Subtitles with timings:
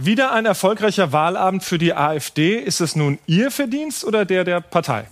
[0.00, 2.54] Wieder ein erfolgreicher Wahlabend für die AfD.
[2.56, 5.08] Ist es nun Ihr Verdienst oder der der Partei?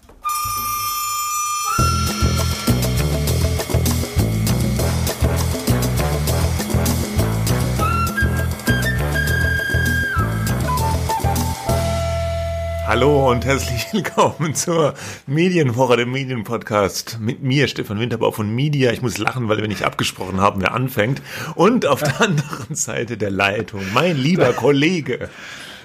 [12.97, 14.95] Hallo und herzlich willkommen zur
[15.27, 18.91] Medienwoche, dem Medienpodcast mit mir, Stefan Winterbau von Media.
[18.91, 21.21] Ich muss lachen, weil wir nicht abgesprochen haben, wer anfängt.
[21.57, 25.29] Und auf der anderen Seite der Leitung, mein lieber Kollege.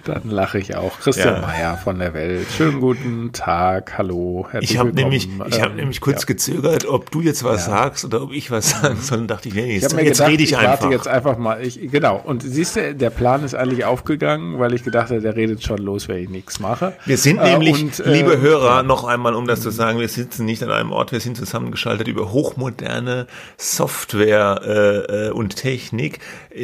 [0.06, 1.00] Dann lache ich auch.
[1.00, 1.42] Christian ja.
[1.42, 2.48] Mayer von der Welt.
[2.56, 4.48] Schönen guten Tag, hallo.
[4.60, 6.28] Ich habe nämlich, ich habe ähm, nämlich kurz ja.
[6.28, 7.74] gezögert, ob du jetzt was ja.
[7.74, 9.20] sagst oder ob ich was sagen soll.
[9.20, 10.84] Und dachte ich, nee, jetzt, ich jetzt rede ich, ich einfach.
[10.84, 11.62] Warte jetzt einfach mal.
[11.64, 12.22] Ich, genau.
[12.24, 15.78] Und siehst du, der Plan ist eigentlich aufgegangen, weil ich gedacht habe, der redet schon
[15.78, 16.94] los, wenn ich nichts mache.
[17.06, 20.10] Wir sind äh, nämlich, und, äh, liebe Hörer, noch einmal, um das zu sagen, wir
[20.10, 23.28] sitzen nicht an einem Ort, wir sind zusammengeschaltet über hochmoderne
[23.58, 26.20] Software äh, äh und Technik.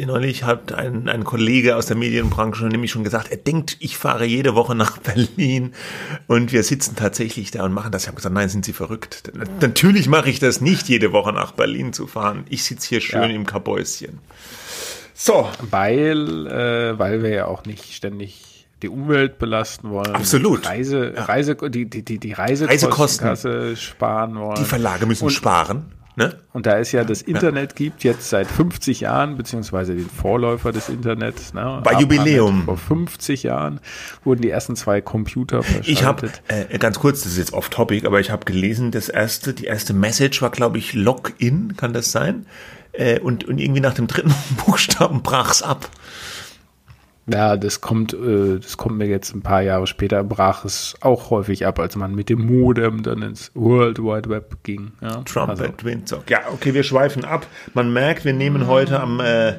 [0.06, 4.24] Neulich hat ein, ein Kollege aus der Medienbranche nämlich schon gesagt, er denkt, ich fahre
[4.24, 5.74] jede Woche nach Berlin
[6.26, 8.02] und wir sitzen tatsächlich da und machen das.
[8.02, 9.32] Ich habe gesagt, nein, sind Sie verrückt?
[9.60, 12.44] Natürlich mache ich das nicht, jede Woche nach Berlin zu fahren.
[12.48, 13.28] Ich sitze hier schön ja.
[13.28, 14.20] im Kabäuschen.
[15.14, 15.48] So.
[15.70, 20.14] Weil, äh, weil wir ja auch nicht ständig die Umwelt belasten wollen.
[20.14, 20.66] Absolut.
[20.66, 21.24] Reise, ja.
[21.24, 23.36] Reise, die, die, die, die Reisekosten
[23.76, 24.56] sparen wollen.
[24.56, 25.92] Die Verlage müssen und, sparen.
[26.18, 26.34] Ne?
[26.52, 30.88] Und da es ja das Internet gibt, jetzt seit 50 Jahren, beziehungsweise den Vorläufer des
[30.88, 31.54] Internets.
[31.54, 31.80] Ne?
[31.84, 32.64] Bei Jubiläum.
[32.64, 33.78] Vor 50 Jahren
[34.24, 35.88] wurden die ersten zwei Computer verschaltet.
[35.88, 39.54] Ich habe, äh, ganz kurz, das ist jetzt off-topic, aber ich habe gelesen, das erste,
[39.54, 42.46] die erste Message war, glaube ich, Login, kann das sein?
[42.90, 44.34] Äh, und, und irgendwie nach dem dritten
[44.66, 45.88] Buchstaben brach's ab.
[47.30, 51.30] Ja, das kommt, äh, das kommt mir jetzt ein paar Jahre später, brach es auch
[51.30, 54.92] häufig ab, als man mit dem Modem dann ins World Wide Web ging.
[55.00, 55.22] Ja?
[55.24, 55.84] Trumpet also.
[55.84, 56.30] Windsock.
[56.30, 57.46] Ja, okay, wir schweifen ab.
[57.74, 59.54] Man merkt, wir nehmen heute am äh,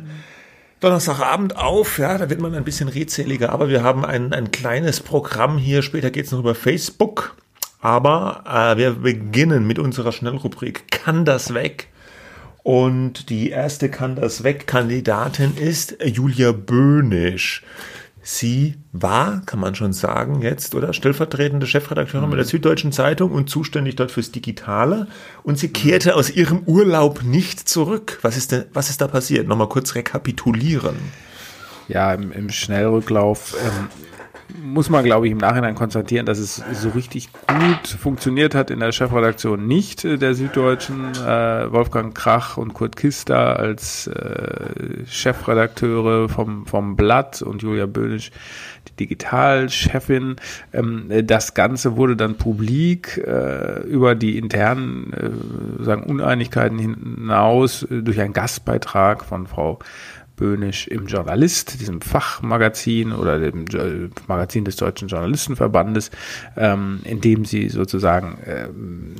[0.80, 5.02] Donnerstagabend auf, ja, da wird man ein bisschen redseliger, aber wir haben ein, ein kleines
[5.02, 5.82] Programm hier.
[5.82, 7.36] Später geht's noch über Facebook.
[7.82, 11.88] Aber äh, wir beginnen mit unserer Schnellrubrik Kann das weg?
[12.64, 17.64] Und die erste kann das weg Kandidatin ist Julia Böhnisch.
[18.22, 20.94] Sie war, kann man schon sagen, jetzt, oder?
[20.94, 22.36] Stellvertretende Chefredakteurin mhm.
[22.36, 25.08] der Süddeutschen Zeitung und zuständig dort fürs Digitale.
[25.42, 28.20] Und sie kehrte aus ihrem Urlaub nicht zurück.
[28.22, 29.48] Was ist denn, was ist da passiert?
[29.48, 30.98] Nochmal kurz rekapitulieren.
[31.88, 33.88] Ja, im, im Schnellrücklauf ähm,
[34.64, 38.80] muss man, glaube ich, im Nachhinein konstatieren, dass es so richtig gut funktioniert hat in
[38.80, 41.12] der Chefredaktion nicht äh, der Süddeutschen.
[41.16, 48.32] Äh, Wolfgang Krach und Kurt Kister als äh, Chefredakteure vom, vom Blatt und Julia Böhnisch
[48.88, 50.38] die Digitalchefin.
[50.74, 58.02] Ähm, das Ganze wurde dann publik äh, über die internen äh, sagen Uneinigkeiten hinaus äh,
[58.02, 59.80] durch einen Gastbeitrag von Frau
[60.40, 63.66] Böhnisch im Journalist, diesem Fachmagazin oder dem
[64.28, 66.12] Magazin des Deutschen Journalistenverbandes,
[66.56, 69.16] ähm, in dem sie sozusagen ähm,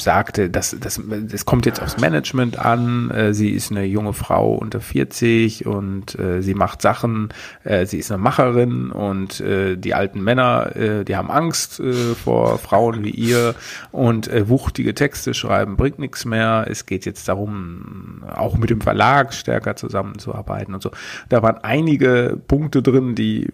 [0.00, 4.54] sagte, das, das, das kommt jetzt aufs Management an, äh, sie ist eine junge Frau
[4.54, 7.28] unter 40 und äh, sie macht Sachen,
[7.64, 10.70] äh, sie ist eine Macherin und die alten Männer,
[11.04, 11.82] die haben Angst
[12.22, 13.54] vor Frauen wie ihr
[13.92, 16.66] und wuchtige Texte schreiben bringt nichts mehr.
[16.68, 20.90] Es geht jetzt darum, auch mit dem Verlag stärker zusammenzuarbeiten und so.
[21.28, 23.48] Da waren einige Punkte drin, die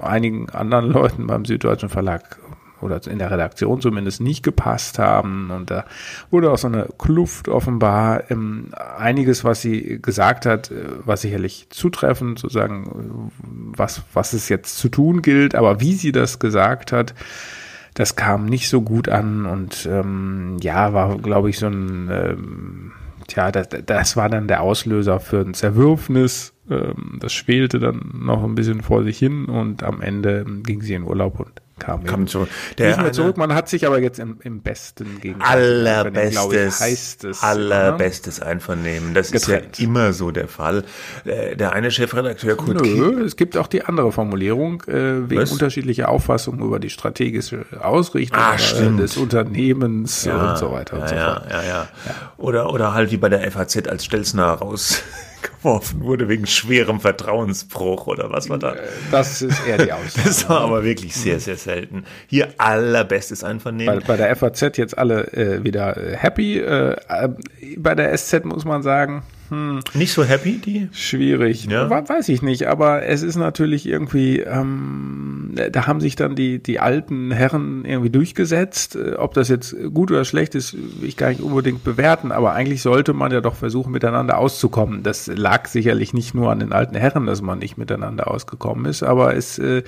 [0.00, 2.38] einigen anderen Leuten beim Süddeutschen Verlag
[2.80, 5.50] oder in der Redaktion zumindest nicht gepasst haben.
[5.50, 5.84] Und da
[6.30, 8.30] wurde auch so eine Kluft offenbar.
[8.30, 13.32] Ähm, einiges, was sie gesagt hat, äh, war sicherlich zutreffend, sozusagen,
[13.76, 15.54] was, was es jetzt zu tun gilt.
[15.54, 17.14] Aber wie sie das gesagt hat,
[17.94, 22.92] das kam nicht so gut an und ähm, ja, war, glaube ich, so ein, ähm,
[23.26, 26.52] tja, das, das war dann der Auslöser für ein Zerwürfnis.
[26.70, 30.94] Ähm, das schwelte dann noch ein bisschen vor sich hin und am Ende ging sie
[30.94, 32.48] in Urlaub und kam, kam zurück.
[32.78, 37.24] Der nicht mehr zurück, man hat sich aber jetzt im, im besten gegen allerbestes, heißt
[37.24, 39.14] es, allerbestes Einvernehmen.
[39.14, 39.72] Das getrennt.
[39.72, 40.84] ist ja immer so der Fall.
[41.24, 45.52] Äh, der eine Chefredakteur Kurt Nö, es gibt auch die andere Formulierung äh, wegen Was?
[45.52, 51.02] unterschiedlicher Auffassungen über die strategische Ausrichtung ah, äh, des Unternehmens ja, und so weiter ja,
[51.02, 51.50] und so fort.
[51.50, 51.88] Ja, ja, ja.
[52.36, 55.02] Oder oder halt wie bei der FAZ als Stelzner raus
[55.42, 58.76] geworfen wurde wegen schwerem Vertrauensbruch oder was war da?
[59.10, 60.28] Das ist eher die Aussage.
[60.28, 62.04] Das war aber wirklich sehr, sehr selten.
[62.26, 64.00] Hier allerbestes Einvernehmen.
[64.00, 66.58] Bei, bei der FAZ jetzt alle äh, wieder happy.
[66.58, 67.28] Äh, äh
[67.76, 70.88] bei der SZ muss man sagen, hm, Nicht so happy, die?
[70.92, 71.64] schwierig.
[71.66, 71.88] Ja.
[71.90, 76.62] We- Weiß ich nicht, aber es ist natürlich irgendwie, ähm, da haben sich dann die,
[76.62, 78.96] die alten Herren irgendwie durchgesetzt.
[78.96, 82.52] Äh, Ob das jetzt gut oder schlecht ist, will ich gar nicht unbedingt bewerten, aber
[82.52, 85.02] eigentlich sollte man ja doch versuchen, miteinander auszukommen.
[85.02, 89.02] Das lag sicherlich nicht nur an den alten Herren, dass man nicht miteinander ausgekommen ist,
[89.02, 89.82] aber es, äh,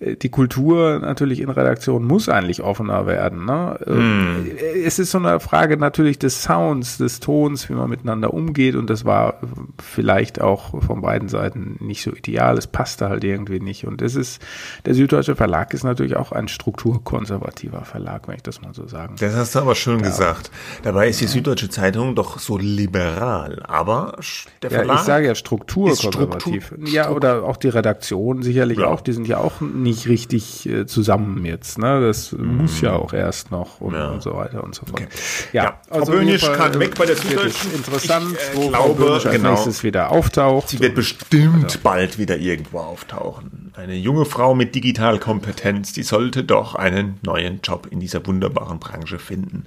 [0.00, 3.44] die Kultur natürlich in Redaktion muss eigentlich offener werden.
[3.44, 3.78] Ne?
[3.86, 4.46] Ähm,
[4.84, 8.90] Es ist so eine Frage natürlich des Sounds, des Tons, wie man miteinander umgeht und
[8.90, 9.40] das war
[9.82, 12.56] vielleicht auch von beiden Seiten nicht so ideal.
[12.58, 14.40] Es passte halt irgendwie nicht und es ist,
[14.86, 19.16] der Süddeutsche Verlag ist natürlich auch ein strukturkonservativer Verlag, wenn ich das mal so sagen
[19.18, 20.50] Das hast du aber schön gesagt.
[20.82, 23.62] Dabei ist die Süddeutsche Zeitung doch so liberal.
[23.66, 24.16] Aber
[24.62, 24.96] der Ja, Verlag.
[25.00, 26.66] ich sage ja strukturkonservativ.
[26.66, 28.86] Struktur- ja, oder auch die Redaktion sicherlich Ja.
[28.86, 29.00] auch.
[29.00, 31.78] Die sind ja auch nicht richtig äh, zusammen jetzt.
[31.78, 32.00] Ne?
[32.00, 33.98] Das muss ja auch erst noch und, Mhm.
[33.98, 34.08] Ja.
[34.10, 35.00] und so weiter und so fort.
[35.02, 35.08] Okay.
[35.52, 37.70] Ja, Ja, Frau also jeden Böhnisch äh, weg bei der Süddeutschen.
[37.70, 39.50] es Interessant, Ich, äh, wo glaube, als genau.
[39.50, 40.68] nächstes wieder auftaucht.
[40.68, 43.72] Sie wird bestimmt bald wieder irgendwo auftauchen.
[43.74, 49.18] Eine junge Frau mit Digitalkompetenz, die sollte doch einen neuen Job in dieser wunderbaren Branche
[49.18, 49.66] finden.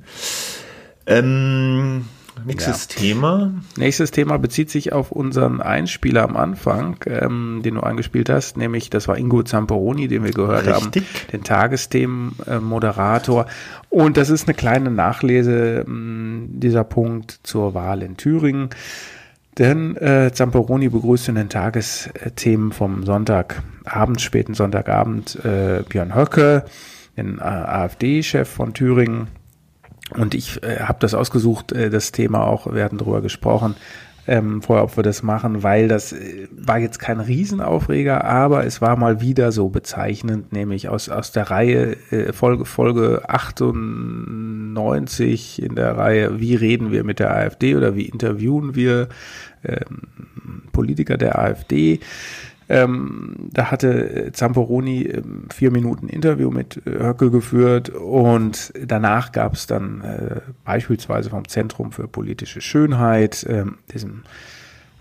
[1.07, 2.05] Ähm,
[2.45, 3.53] nächstes Thema.
[3.77, 8.89] Nächstes Thema bezieht sich auf unseren Einspieler am Anfang, ähm, den du angespielt hast, nämlich
[8.89, 11.03] das war Ingo Zamperoni, den wir gehört Richtig.
[11.03, 13.45] haben, den Tagesthemen-Moderator.
[13.89, 18.69] Und das ist eine kleine Nachlese mh, dieser Punkt zur Wahl in Thüringen.
[19.57, 26.65] Denn äh, Zamperoni begrüßt in den Tagesthemen vom Sonntagabend, späten Sonntagabend, äh, Björn Höcke,
[27.15, 29.27] den äh, AfD-Chef von Thüringen.
[30.11, 33.75] Und ich äh, habe das ausgesucht, äh, das Thema auch, wir hatten darüber gesprochen,
[34.27, 38.81] ähm, vorher, ob wir das machen, weil das äh, war jetzt kein Riesenaufreger, aber es
[38.81, 45.75] war mal wieder so bezeichnend, nämlich aus, aus der Reihe äh, Folge, Folge 98 in
[45.75, 49.09] der Reihe, wie reden wir mit der AfD oder wie interviewen wir
[49.63, 50.01] ähm,
[50.71, 51.99] Politiker der AfD.
[52.67, 59.53] Ähm, da hatte Zamperoni ähm, vier Minuten Interview mit äh, Höcke geführt und danach gab
[59.53, 64.23] es dann äh, beispielsweise vom Zentrum für politische Schönheit, ähm, diesem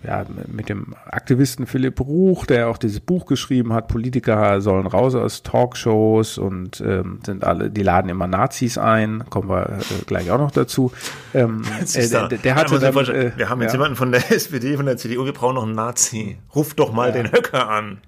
[0.06, 5.14] ja, mit dem Aktivisten Philipp Ruch, der auch dieses Buch geschrieben hat, Politiker sollen raus
[5.14, 10.30] aus Talkshows und ähm, sind alle, die laden immer Nazis ein, kommen wir äh, gleich
[10.30, 10.92] auch noch dazu.
[11.32, 11.62] Ähm,
[11.94, 13.78] äh, der, der hatte dann, äh, wir haben jetzt ja.
[13.78, 16.38] jemanden von der SPD, von der CDU, wir brauchen noch einen Nazi.
[16.54, 17.98] Ruf doch mal den Höcker an.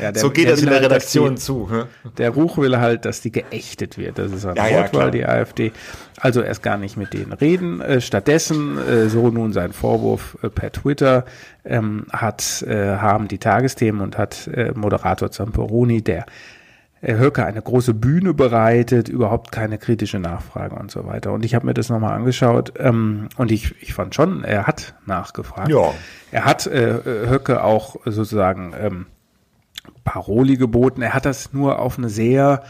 [0.00, 1.68] Ja, der- so geht das in der halt, Redaktion die- zu.
[2.18, 4.18] Der Ruch will halt, dass die geächtet wird.
[4.18, 5.10] Das ist eine Ja, ja, Wortwahl, klar.
[5.10, 5.72] die AfD.
[6.20, 7.80] Also erst gar nicht mit denen reden.
[7.80, 11.24] Äh, stattdessen, äh, so nun sein Vorwurf äh, per Twitter,
[11.64, 16.24] ähm, hat, haben die Tagesthemen und hat Moderator Zamperoni, der
[17.00, 21.32] äh, Höcke eine große Bühne bereitet, überhaupt keine kritische Nachfrage und so weiter.
[21.32, 24.94] Und ich habe mir das nochmal angeschaut ähm, und ich, ich fand schon, er hat
[25.06, 25.68] nachgefragt.
[25.68, 25.92] Ja.
[26.32, 26.94] Er hat äh,
[27.28, 29.06] Höcke auch sozusagen ähm,
[30.04, 31.02] Paroli geboten.
[31.02, 32.62] Er hat das nur auf eine sehr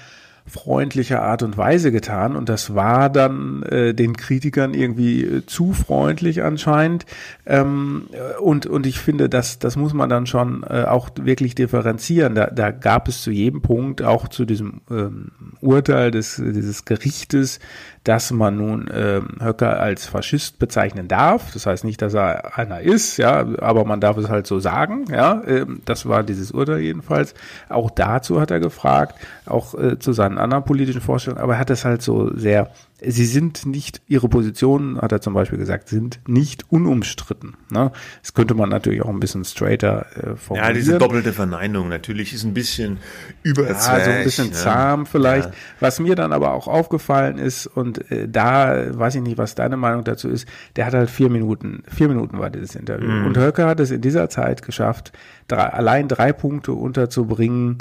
[0.48, 5.72] freundliche Art und Weise getan und das war dann äh, den Kritikern irgendwie äh, zu
[5.72, 7.06] freundlich anscheinend
[7.46, 11.54] ähm, äh, und und ich finde das das muss man dann schon äh, auch wirklich
[11.54, 16.84] differenzieren da, da gab es zu jedem Punkt auch zu diesem ähm, Urteil des dieses
[16.84, 17.60] Gerichtes
[18.04, 21.52] dass man nun ähm, Höcker als Faschist bezeichnen darf.
[21.52, 25.06] Das heißt nicht dass er einer ist ja aber man darf es halt so sagen
[25.10, 27.34] ja ähm, das war dieses Urteil jedenfalls.
[27.68, 29.14] Auch dazu hat er gefragt
[29.48, 33.26] auch äh, zu seinen anderen politischen Vorstellungen, aber er hat das halt so sehr, sie
[33.26, 37.56] sind nicht, ihre Positionen, hat er zum Beispiel gesagt, sind nicht unumstritten.
[37.70, 37.92] Ne?
[38.22, 40.68] Das könnte man natürlich auch ein bisschen straighter äh, formulieren.
[40.68, 42.98] Ja, diese doppelte Verneinung natürlich ist ein bisschen
[43.42, 43.98] überzwerg.
[43.98, 44.52] Ja, so ein bisschen ne?
[44.52, 45.50] zahm vielleicht.
[45.50, 45.54] Ja.
[45.80, 49.76] Was mir dann aber auch aufgefallen ist, und äh, da weiß ich nicht, was deine
[49.76, 53.08] Meinung dazu ist, der hat halt vier Minuten, vier Minuten war dieses Interview.
[53.08, 53.26] Mhm.
[53.26, 55.12] Und Höcke hat es in dieser Zeit geschafft,
[55.46, 57.78] drei, allein drei Punkte unterzubringen,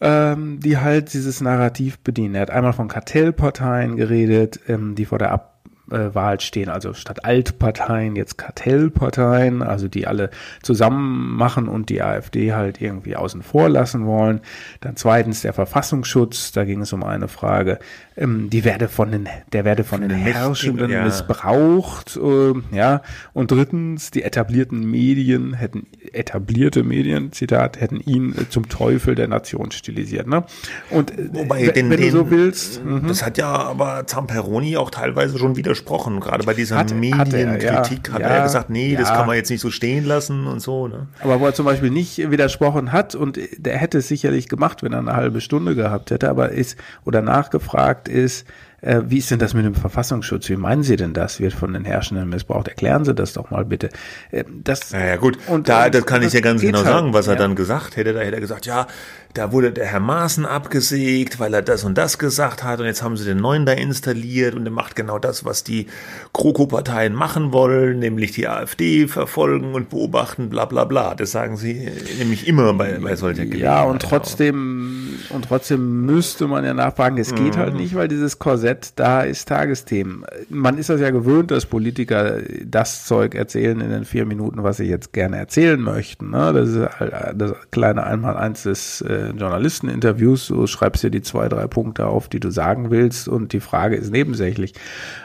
[0.00, 2.34] ähm, die halt dieses Narrativ bedienen.
[2.34, 8.16] Er hat einmal von Kartellparteien geredet, ähm, die vor der Abwahl stehen, also statt Altparteien
[8.16, 10.30] jetzt Kartellparteien, also die alle
[10.62, 14.40] zusammen machen und die AfD halt irgendwie außen vor lassen wollen.
[14.80, 17.78] Dann zweitens der Verfassungsschutz, da ging es um eine Frage,
[18.20, 21.04] ähm, die werde von den, der werde von, den, den Mächtigen, Herrschenden ja.
[21.04, 23.02] missbraucht, äh, ja.
[23.32, 29.28] Und drittens, die etablierten Medien hätten, etablierte Medien, Zitat, hätten ihn äh, zum Teufel der
[29.28, 30.44] Nation stilisiert, ne?
[30.90, 33.08] Und äh, Wobei, den, wenn den, du so willst, mhm.
[33.08, 36.20] das hat ja aber Zamperoni auch teilweise schon widersprochen.
[36.20, 38.14] Gerade bei dieser Hat- hat er, Medienkritik ja.
[38.14, 39.16] hat Ja, er gesagt, nee, das ja.
[39.16, 40.88] kann man jetzt nicht so stehen lassen und so.
[40.88, 41.08] Ne?
[41.20, 44.92] Aber wo er zum Beispiel nicht widersprochen hat und der hätte es sicherlich gemacht, wenn
[44.92, 48.46] er eine halbe Stunde gehabt hätte, aber ist oder nachgefragt ist,
[48.82, 50.48] Äh, wie ist denn das mit dem Verfassungsschutz?
[50.48, 51.38] Wie meinen Sie denn das?
[51.38, 52.66] Wird von den Herrschenden missbraucht?
[52.68, 53.90] Erklären Sie das doch mal bitte.
[54.30, 57.26] Äh, das, naja, gut, und, da, das kann ich ja ganz genau halt, sagen, was
[57.26, 57.40] er ja.
[57.40, 58.14] dann gesagt hätte.
[58.14, 58.86] Da hätte er gesagt, ja,
[59.34, 63.02] da wurde der Herr Maaßen abgesägt, weil er das und das gesagt hat und jetzt
[63.02, 65.86] haben sie den neuen da installiert und der macht genau das, was die
[66.32, 71.14] GroKo-Parteien machen wollen, nämlich die AfD verfolgen und beobachten, bla bla bla.
[71.14, 73.62] Das sagen sie nämlich immer bei, bei solcher Gelegenheit.
[73.62, 77.60] Ja, und trotzdem, und trotzdem müsste man ja nachfragen, es geht halt mhm.
[77.60, 80.24] halt nicht, weil dieses Korsett da ist Tagesthemen.
[80.48, 84.78] Man ist das ja gewöhnt, dass Politiker das Zeug erzählen in den vier Minuten, was
[84.78, 86.30] sie jetzt gerne erzählen möchten.
[86.30, 86.52] Ne?
[86.52, 91.66] Das ist halt das kleine Einmaleins des äh, Journalisteninterviews, so schreibst dir die zwei, drei
[91.66, 94.74] Punkte auf, die du sagen willst und die Frage ist nebensächlich.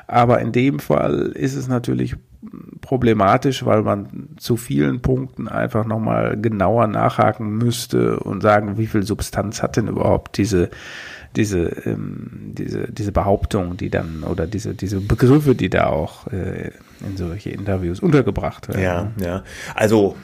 [0.08, 2.16] Aber in dem Fall ist es natürlich
[2.82, 9.04] problematisch, weil man zu vielen Punkten einfach nochmal genauer nachhaken müsste und sagen, wie viel
[9.04, 10.70] Substanz hat denn überhaupt diese
[11.36, 16.72] diese, ähm, diese, diese Behauptung, die dann, oder diese, diese Begriffe, die da auch äh,
[17.06, 18.82] in solche Interviews untergebracht werden.
[18.82, 19.44] Ja, ja.
[19.74, 20.16] Also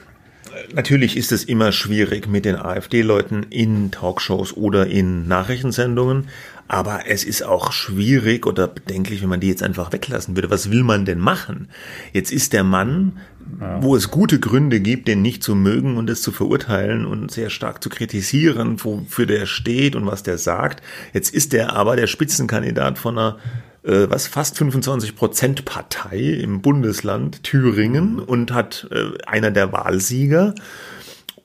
[0.74, 6.28] natürlich ist es immer schwierig mit den AfD-Leuten in Talkshows oder in Nachrichtensendungen,
[6.68, 10.50] aber es ist auch schwierig oder bedenklich, wenn man die jetzt einfach weglassen würde.
[10.50, 11.68] Was will man denn machen?
[12.14, 13.20] Jetzt ist der Mann,
[13.60, 13.84] ja.
[13.84, 17.50] wo es gute Gründe gibt, den nicht zu mögen und es zu verurteilen und sehr
[17.50, 20.82] stark zu kritisieren, wofür der steht und was der sagt.
[21.14, 23.38] Jetzt ist der aber der Spitzenkandidat von einer
[23.84, 30.54] äh, was fast 25 Prozent Partei im Bundesland Thüringen und hat äh, einer der Wahlsieger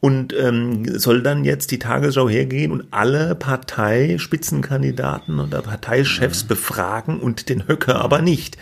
[0.01, 6.49] und ähm, soll dann jetzt die Tagesschau hergehen und alle Parteispitzenkandidaten oder Parteichefs mhm.
[6.49, 8.59] befragen und den Höcker aber nicht.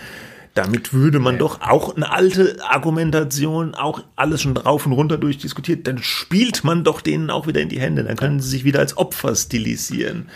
[0.54, 5.88] Damit würde man doch auch eine alte Argumentation, auch alles schon drauf und runter durchdiskutiert,
[5.88, 8.04] dann spielt man doch denen auch wieder in die Hände.
[8.04, 10.28] Dann können sie sich wieder als Opfer stilisieren.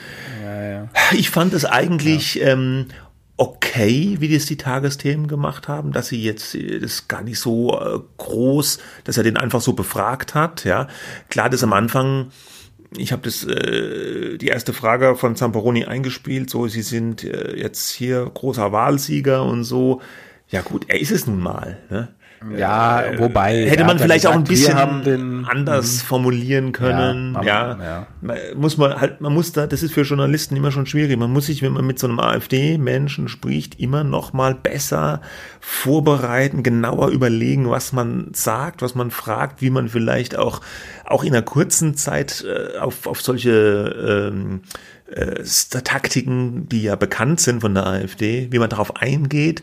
[0.43, 0.89] Ja, ja.
[1.13, 2.49] Ich fand es eigentlich ja.
[2.49, 2.87] ähm,
[3.39, 7.73] okay, wie das die Tagesthemen gemacht haben, dass sie jetzt äh, das gar nicht so
[7.81, 10.65] äh, groß, dass er den einfach so befragt hat.
[10.65, 10.89] Ja,
[11.31, 12.31] klar, das am Anfang.
[12.97, 16.51] Ich habe das äh, die erste Frage von Zamperoni eingespielt.
[16.51, 20.03] So, Sie sind äh, jetzt hier großer Wahlsieger und so.
[20.49, 21.79] Ja gut, er ist es nun mal.
[21.91, 22.09] Ne?
[22.57, 23.69] Ja, äh, wobei.
[23.69, 26.07] Hätte man vielleicht gesagt, auch ein bisschen anders mhm.
[26.07, 27.35] formulieren können.
[27.43, 28.07] Ja, ja.
[28.23, 31.17] ja, Muss man halt, man muss da, das ist für Journalisten immer schon schwierig.
[31.17, 35.21] Man muss sich, wenn man mit so einem AfD-Menschen spricht, immer noch mal besser
[35.61, 40.61] vorbereiten, genauer überlegen, was man sagt, was man fragt, wie man vielleicht auch,
[41.05, 44.61] auch in einer kurzen Zeit äh, auf, auf solche, ähm,
[45.11, 45.43] äh,
[45.83, 49.63] Taktiken, die ja bekannt sind von der AfD, wie man darauf eingeht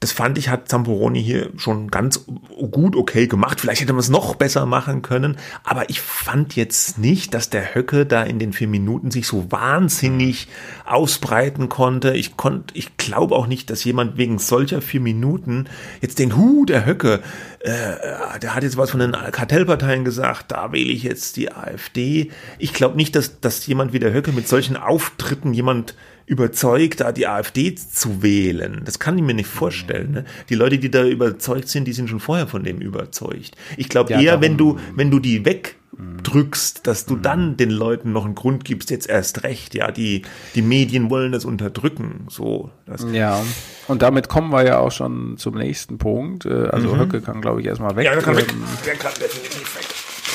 [0.00, 2.26] das fand ich, hat Zamporoni hier schon ganz
[2.70, 3.60] gut okay gemacht.
[3.60, 5.36] Vielleicht hätte man es noch besser machen können.
[5.64, 9.50] Aber ich fand jetzt nicht, dass der Höcke da in den vier Minuten sich so
[9.50, 10.48] wahnsinnig
[10.84, 12.14] ausbreiten konnte.
[12.14, 15.66] Ich konnte, ich glaube auch nicht, dass jemand wegen solcher vier Minuten
[16.02, 17.22] jetzt denkt, hu, der Höcke,
[17.60, 22.30] äh, der hat jetzt was von den Kartellparteien gesagt, da wähle ich jetzt die AfD.
[22.58, 25.94] Ich glaube nicht, dass, dass jemand wie der Höcke mit solchen Auftritten jemand
[26.26, 28.82] überzeugt, da die AfD zu wählen.
[28.84, 30.10] Das kann ich mir nicht vorstellen.
[30.10, 30.24] Ne?
[30.48, 33.56] Die Leute, die da überzeugt sind, die sind schon vorher von dem überzeugt.
[33.76, 37.22] Ich glaube ja, eher, darum, wenn du, wenn du die wegdrückst, dass du mhm.
[37.22, 39.76] dann den Leuten noch einen Grund gibst, jetzt erst recht.
[39.76, 40.22] Ja, die,
[40.56, 42.26] die Medien wollen das unterdrücken.
[42.28, 42.70] So.
[42.86, 43.40] Das ja.
[43.86, 46.44] Und damit kommen wir ja auch schon zum nächsten Punkt.
[46.44, 47.00] Äh, also mhm.
[47.00, 48.04] Höcke kann, glaube ich, erstmal weg.
[48.04, 48.52] Ja, der kann weg.
[48.84, 49.86] Der kann definitiv weg.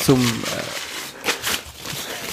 [0.03, 0.90] Zum, äh,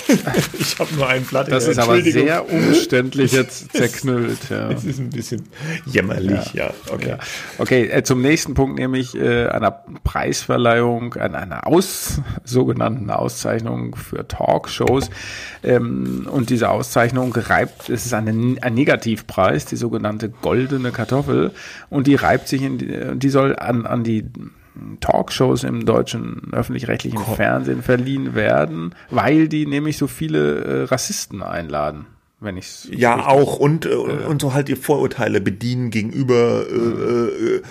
[0.59, 1.51] ich habe nur ein Blatt.
[1.51, 4.51] Das ist aber sehr umständlich jetzt zerknüllt.
[4.51, 4.71] Ja.
[4.79, 5.45] Es ist ein bisschen
[5.87, 6.67] jämmerlich, ja.
[6.67, 6.75] ja.
[6.93, 7.19] Okay, ja.
[7.59, 9.71] okay äh, zum nächsten Punkt, nämlich äh, einer
[10.05, 15.11] Preisverleihung, an einer Aus, sogenannten Auszeichnung für Talkshows.
[15.63, 21.53] Ähm, und diese Auszeichnung reibt, es ist eine, ein Negativpreis, die sogenannte goldene Kartoffel.
[21.91, 24.25] Und die reibt sich in, die, die soll an, an die
[25.01, 32.07] Talkshows im deutschen öffentlich-rechtlichen Fernsehen verliehen werden, weil die nämlich so viele äh, Rassisten einladen.
[32.41, 37.63] Wenn ich ja auch und äh, und so halt die Vorurteile bedienen gegenüber äh, äh,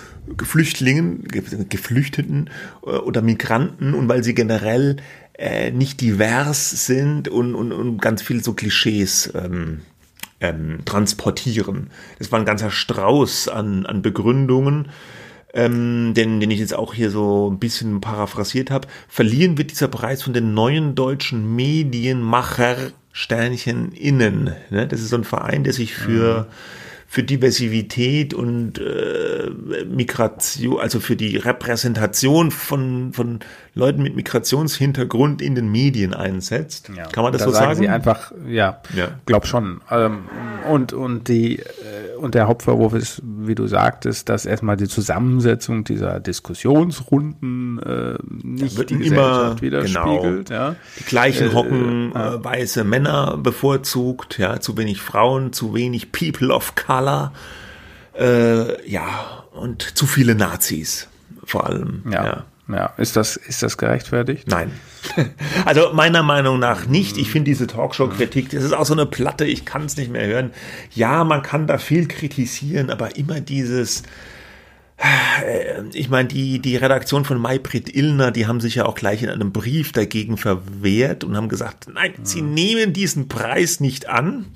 [0.42, 2.50] Flüchtlingen, Geflüchteten
[2.84, 4.96] äh, oder Migranten und weil sie generell
[5.38, 9.80] äh, nicht divers sind und, und, und ganz viel so Klischees ähm,
[10.40, 11.90] ähm, transportieren.
[12.18, 14.88] Das war ein ganzer Strauß an, an Begründungen
[15.58, 19.88] ähm, den, den ich jetzt auch hier so ein bisschen paraphrasiert habe, verliehen wird dieser
[19.88, 24.54] Preis von den neuen deutschen Medienmacher Sternchen innen.
[24.70, 24.86] Ne?
[24.86, 26.46] Das ist so ein Verein, der sich für mhm
[27.10, 29.50] für Diversität und äh,
[29.86, 33.40] Migration, also für die Repräsentation von, von
[33.78, 36.90] Leuten mit Migrationshintergrund in den Medien einsetzt.
[36.94, 37.06] Ja.
[37.06, 37.66] Kann man das da so sagen?
[37.66, 37.78] sagen?
[37.80, 39.08] Sie einfach, ja, ja.
[39.24, 39.80] glaub schon.
[39.90, 40.24] Ähm,
[40.68, 45.84] und, und die, äh, und der Hauptvorwurf ist, wie du sagtest, dass erstmal die Zusammensetzung
[45.84, 50.48] dieser Diskussionsrunden äh, nicht die Gesellschaft immer, widerspiegelt.
[50.48, 50.60] Genau.
[50.60, 50.76] Ja.
[50.98, 56.52] Die gleichen Äh, Hocken, äh, weiße Männer bevorzugt, ja, zu wenig Frauen, zu wenig People
[56.52, 57.32] of Color,
[58.18, 59.06] äh, ja,
[59.52, 61.08] und zu viele Nazis
[61.44, 62.02] vor allem.
[62.10, 62.44] Ja.
[62.68, 62.92] Ja.
[62.96, 64.48] Ist das, ist das gerechtfertigt?
[64.48, 64.72] Nein.
[65.64, 67.18] Also meiner Meinung nach nicht.
[67.18, 70.26] Ich finde diese Talkshow-Kritik, das ist auch so eine Platte, ich kann es nicht mehr
[70.26, 70.50] hören.
[70.94, 74.02] Ja, man kann da viel kritisieren, aber immer dieses,
[74.98, 79.22] äh, ich meine, die, die Redaktion von Maybrit Illner, die haben sich ja auch gleich
[79.22, 84.46] in einem Brief dagegen verwehrt und haben gesagt, nein, sie nehmen diesen Preis nicht an.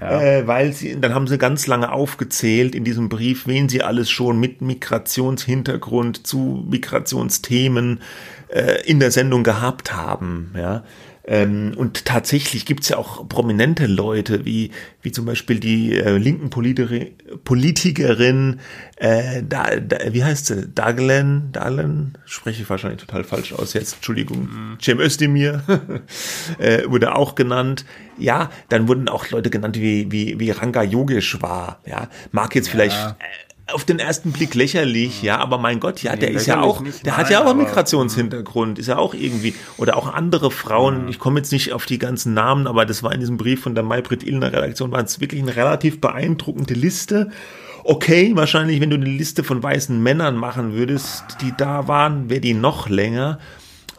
[0.00, 4.10] Äh, weil sie, dann haben sie ganz lange aufgezählt in diesem Brief, wen sie alles
[4.10, 8.00] schon mit Migrationshintergrund zu Migrationsthemen
[8.48, 10.54] äh, in der Sendung gehabt haben.
[10.56, 10.84] Ja.
[11.30, 14.70] Ähm, und tatsächlich gibt's ja auch prominente Leute, wie,
[15.02, 18.60] wie zum Beispiel die äh, linken Politiri Politikerin,
[18.96, 20.68] äh, da, da, wie heißt sie?
[20.68, 25.62] Daglen, Daglen, spreche ich wahrscheinlich total falsch aus jetzt, Entschuldigung, Cem Özdemir
[26.58, 27.84] äh, wurde auch genannt.
[28.16, 32.96] Ja, dann wurden auch Leute genannt wie, wie, wie Ranga Yogeshwar, ja, mag jetzt vielleicht
[32.96, 36.80] äh, auf den ersten Blick lächerlich, ja, aber mein Gott, ja, der ist ja auch,
[36.80, 40.50] nicht, der hat nein, ja auch einen Migrationshintergrund, ist ja auch irgendwie, oder auch andere
[40.50, 43.62] Frauen, ich komme jetzt nicht auf die ganzen Namen, aber das war in diesem Brief
[43.62, 47.30] von der Maybrit Illner Redaktion, war es wirklich eine relativ beeindruckende Liste.
[47.84, 52.40] Okay, wahrscheinlich, wenn du eine Liste von weißen Männern machen würdest, die da waren, wäre
[52.40, 53.38] die noch länger.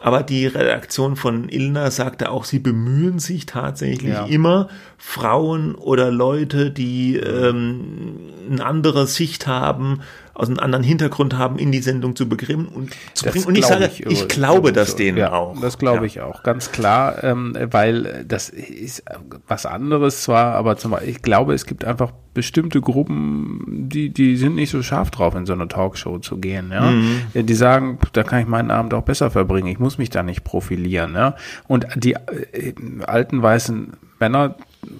[0.02, 4.24] Aber die Redaktion von Illner sagte auch, sie bemühen sich tatsächlich Ja.
[4.24, 10.00] immer, Frauen oder Leute, die ähm, eine andere Sicht haben,
[10.40, 13.44] aus einem anderen Hintergrund haben, in die Sendung zu begrimmen und zu Das bringen.
[13.46, 14.28] Und ich sage, ich, übrigens.
[14.28, 15.60] glaube das denen ja, auch.
[15.60, 16.04] Das glaube Ja.
[16.04, 19.04] ich auch, ganz klar, ähm, weil das ist
[19.46, 24.36] was anderes zwar, aber zum Beispiel, ich glaube, es gibt einfach bestimmte Gruppen, die, die
[24.36, 26.70] sind nicht so scharf drauf, in so eine Talkshow zu gehen.
[26.72, 26.90] Ja?
[26.90, 27.20] Mhm.
[27.34, 30.42] Die sagen, da kann ich meinen Abend auch besser verbringen, ich muss mich da nicht
[30.42, 31.12] profilieren.
[31.14, 31.36] Ja?
[31.68, 32.72] Und die äh,
[33.04, 34.54] alten weißen Männer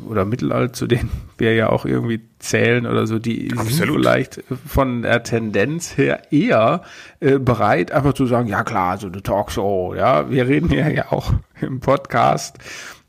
[0.08, 3.96] oder mittelalt, zu denen wir ja auch irgendwie zählen oder so, die sind Absolut.
[3.96, 6.82] vielleicht von der Tendenz her eher
[7.20, 11.12] äh, bereit, einfach zu sagen, ja klar, so eine Talkshow, ja, wir reden hier ja
[11.12, 12.58] auch im Podcast.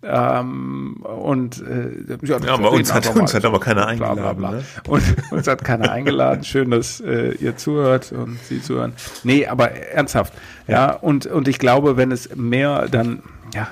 [0.03, 4.37] Ähm, und äh, ja, Ja, bei uns hat- uns hat aber keiner bla, bla, eingeladen,
[4.39, 4.51] bla.
[4.51, 4.63] ne?
[4.87, 6.43] Und uns hat keiner eingeladen.
[6.43, 8.93] Schön, dass äh, ihr zuhört und Sie zuhören.
[9.23, 10.33] Nee, aber ernsthaft.
[10.67, 13.21] Ja, und, und ich glaube, wenn es mehr dann,
[13.53, 13.67] ja,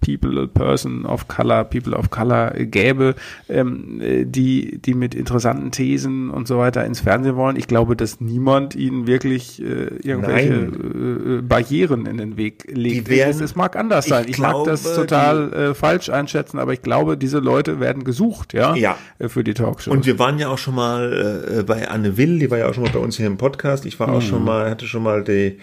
[0.00, 3.14] People, Person of Color, People of Color gäbe,
[3.48, 7.56] ähm, äh, die, die mit interessanten Thesen und so weiter ins Fernsehen wollen.
[7.56, 9.64] Ich glaube, dass niemand ihnen wirklich äh,
[10.02, 13.08] irgendwelche äh, äh, Barrieren in den Weg legt.
[13.08, 14.24] Die werden- es, es mag anders ich sein.
[14.28, 18.52] Ich, mag das glaube, total äh, falsch einschätzen, aber ich glaube, diese Leute werden gesucht,
[18.52, 18.96] ja, Ja.
[19.18, 19.90] äh, für die Talkshow.
[19.90, 22.74] Und wir waren ja auch schon mal äh, bei Anne Will, die war ja auch
[22.74, 23.86] schon mal bei uns hier im Podcast.
[23.86, 24.26] Ich war auch Mhm.
[24.26, 25.58] schon mal, hatte schon mal die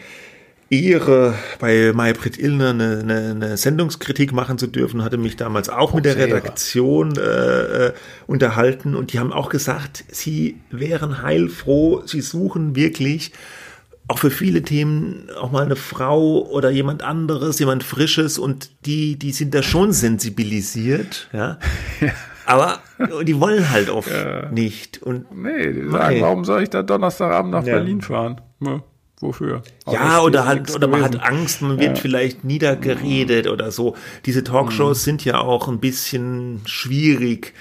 [0.69, 5.93] Ehre, bei Maybrit Illner eine, eine, eine Sendungskritik machen zu dürfen, hatte mich damals auch
[5.93, 6.17] mit der.
[6.17, 7.93] Redaktion äh, äh,
[8.27, 13.32] unterhalten und die haben auch gesagt, sie wären heilfroh, sie suchen wirklich
[14.08, 19.17] auch für viele Themen auch mal eine Frau oder jemand anderes, jemand Frisches und die,
[19.17, 21.58] die sind da schon sensibilisiert, ja.
[22.45, 22.79] Aber
[23.25, 24.10] die wollen halt oft
[24.51, 25.03] nicht.
[25.03, 25.91] Und nee, die Nein.
[25.91, 27.75] sagen, warum soll ich da Donnerstagabend nach Ja.
[27.75, 28.41] Berlin fahren?
[28.60, 28.82] Ne,
[29.19, 29.63] wofür?
[29.88, 31.21] ja, Außer oder halt, oder man hat.
[31.21, 33.95] Angst, man wird vielleicht niedergeredet oder so.
[34.25, 37.53] Diese Talkshows sind ja auch ein bisschen schwierig.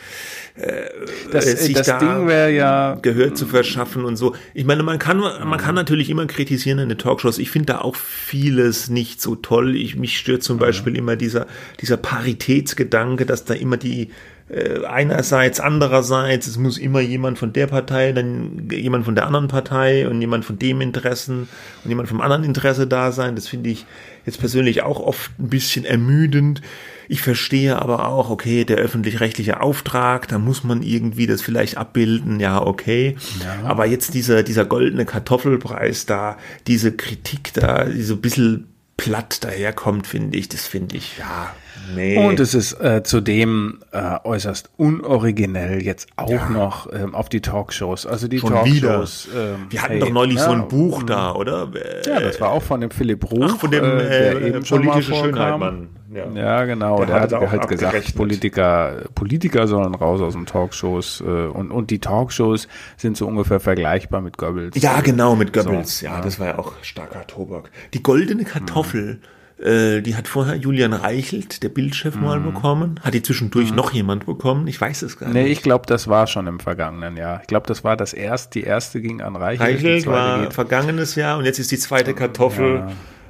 [1.30, 4.34] Das, äh, äh, sich das da Ding ja, Gehör zu verschaffen und so.
[4.54, 7.38] Ich meine, man kann, man kann natürlich immer kritisieren in den Talkshows.
[7.38, 9.76] Ich finde da auch vieles nicht so toll.
[9.76, 11.46] Ich, mich stört zum Beispiel immer dieser,
[11.80, 14.10] dieser Paritätsgedanke, dass da immer die,
[14.48, 19.48] äh, einerseits, andererseits, es muss immer jemand von der Partei, dann jemand von der anderen
[19.48, 21.48] Partei und jemand von dem Interessen
[21.84, 23.36] und jemand vom anderen Interesse da sein.
[23.36, 23.84] Das finde ich
[24.24, 26.62] jetzt persönlich auch oft ein bisschen ermüdend.
[27.08, 32.38] Ich verstehe aber auch, okay, der öffentlich-rechtliche Auftrag, da muss man irgendwie das vielleicht abbilden,
[32.38, 33.16] ja, okay.
[33.64, 39.42] Aber jetzt dieser, dieser goldene Kartoffelpreis da, diese Kritik da, die so ein bisschen platt
[39.44, 41.54] daherkommt, finde ich, das finde ich, ja,
[41.94, 42.18] nee.
[42.18, 48.06] Und es ist äh, zudem äh, äußerst unoriginell jetzt auch noch ähm, auf die Talkshows.
[48.06, 48.50] Also die Schon.
[48.50, 49.28] Talkshows.
[49.34, 51.68] Ähm, Wir hatten hey, doch neulich so ja, ein Buch da, oder?
[52.06, 53.50] Ja, das war auch von dem Philipp Ruch.
[53.50, 55.14] Ach, von dem äh, der äh, eben politische.
[55.14, 55.88] Schönheit, Mann.
[56.12, 56.30] Ja.
[56.30, 56.98] Ja, genau.
[56.98, 58.14] Der Der, hat hat auch halt gesagt.
[58.14, 63.60] Politiker, Politiker sollen raus aus den Talkshows äh, und, und die Talkshows sind so ungefähr
[63.60, 64.80] vergleichbar mit Goebbels.
[64.80, 65.98] Ja, genau, mit Goebbels.
[65.98, 66.20] So, ja, ja.
[66.22, 67.70] das war ja auch starker Tobak.
[67.92, 69.20] Die goldene Kartoffel
[69.60, 72.22] Äh, die hat vorher Julian Reichelt, der Bildchef, Mhm.
[72.22, 73.00] mal bekommen.
[73.02, 74.66] Hat die zwischendurch noch jemand bekommen?
[74.68, 75.52] Ich weiß es gar Nee, nicht.
[75.52, 77.40] ich glaube, das war schon im vergangenen Jahr.
[77.40, 79.68] Ich glaube, das war das erste, die erste ging an Reichelt.
[79.76, 82.84] Reichelt zweite war geht- vergangenes Jahr und jetzt ist die zweite Kartoffel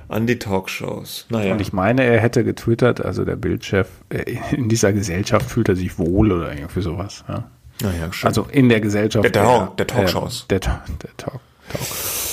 [0.09, 1.27] an die Talkshows.
[1.31, 1.53] Naja.
[1.53, 5.77] Und ich meine, er hätte getwittert, also der Bildchef, äh, in dieser Gesellschaft fühlt er
[5.77, 7.25] sich wohl oder irgendwie sowas.
[7.29, 7.45] Ja.
[7.83, 8.27] naja, schön.
[8.29, 9.25] Also in der Gesellschaft.
[9.25, 10.43] Der Talk- der Talkshows.
[10.45, 11.41] Äh, der Ta- der Talk,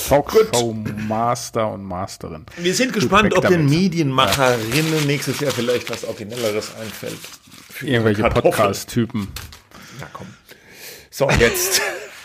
[0.08, 0.72] Talk, Talkshow
[1.08, 2.46] Master und Masterin.
[2.56, 3.68] Wir sind gespannt, ob den.
[3.68, 7.18] Medienmacherinnen nächstes Jahr vielleicht was Originelleres einfällt.
[7.70, 8.22] Für Irgendwelche.
[8.22, 9.28] Podcast-Typen.
[10.00, 10.26] Na komm.
[11.10, 11.80] So, jetzt.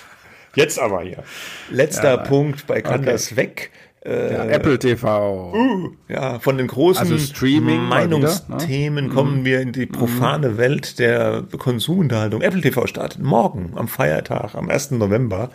[0.55, 1.23] jetzt aber hier.
[1.69, 3.11] Letzter Punkt bei Kann Okay.
[3.11, 3.71] das weg.
[4.03, 5.53] Äh, Ja, Apple TV.
[6.07, 7.87] Ja, von den großen Also Streaming wieder, ne?
[8.07, 12.41] Meinungsthemen kommen wir in die profane Welt der Konsumunterhaltung.
[12.41, 14.91] Apple TV startet morgen am Feiertag, am 1.
[14.91, 15.51] November.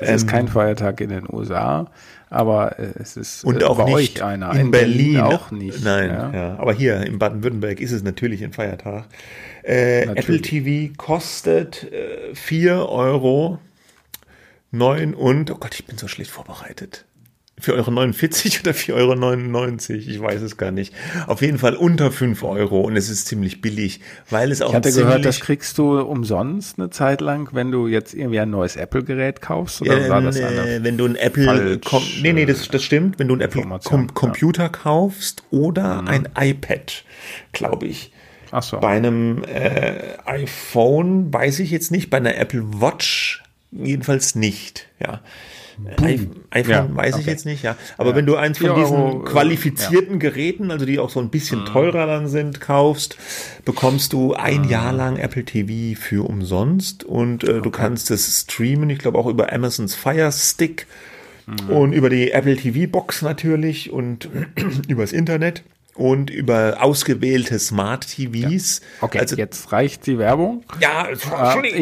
[0.00, 1.90] Es ist kein Feiertag in den USA,
[2.30, 4.54] aber äh, es ist Und äh, auch bei nicht euch einer.
[4.54, 5.20] in, Berlin.
[5.20, 5.82] auch nicht.
[5.82, 6.32] Nein, ja.
[6.32, 6.58] ja.
[6.58, 9.06] aber hier in Baden-Württemberg ist es natürlich ein Feiertag.
[9.62, 13.58] Äh, Apple TV kostet äh, 4 Euro
[14.70, 17.06] 9 und, oh Gott, ich bin so schlecht vorbereitet.
[17.62, 20.10] 4,49 Euro oder 4,99 Euro?
[20.10, 20.94] Ich weiß es gar nicht.
[21.26, 24.74] Auf jeden Fall unter 5 Euro und es ist ziemlich billig, weil es auch Ich
[24.76, 28.76] hatte gehört, das kriegst du umsonst eine Zeit lang, wenn du jetzt irgendwie ein neues
[28.76, 29.82] Apple-Gerät kaufst.
[29.82, 31.80] Oder war das äh, eine wenn du ein Apple,
[32.22, 36.08] nee, nee, das, das stimmt, wenn du ein Apple Information, kom Computer kaufst oder Mhm.
[36.08, 37.04] ein iPad,
[37.52, 38.12] glaube ich.
[38.50, 38.78] Ach so.
[38.78, 45.20] Bei einem äh, iPhone weiß ich jetzt nicht, bei einer Apple Watch jedenfalls nicht, ja.
[46.00, 47.30] IPhone Ja, weiß ich okay.
[47.30, 47.76] jetzt nicht, ja.
[47.96, 51.30] Aber wenn du eins von diesen Euro, äh, qualifizierten Geräten, also die auch so ein
[51.30, 53.16] bisschen teurer dann sind, kaufst,
[53.64, 58.90] bekommst du ein Jahr lang Apple TV für umsonst und äh, du kannst es streamen,
[58.90, 60.86] ich glaube auch über Amazons Fire Stick
[61.68, 64.28] und über die Apple TV Box natürlich und
[64.88, 65.62] übers Internet
[65.98, 68.80] und über ausgewählte Smart TVs.
[69.00, 70.62] Okay, also, jetzt reicht die Werbung.
[70.80, 71.08] ja,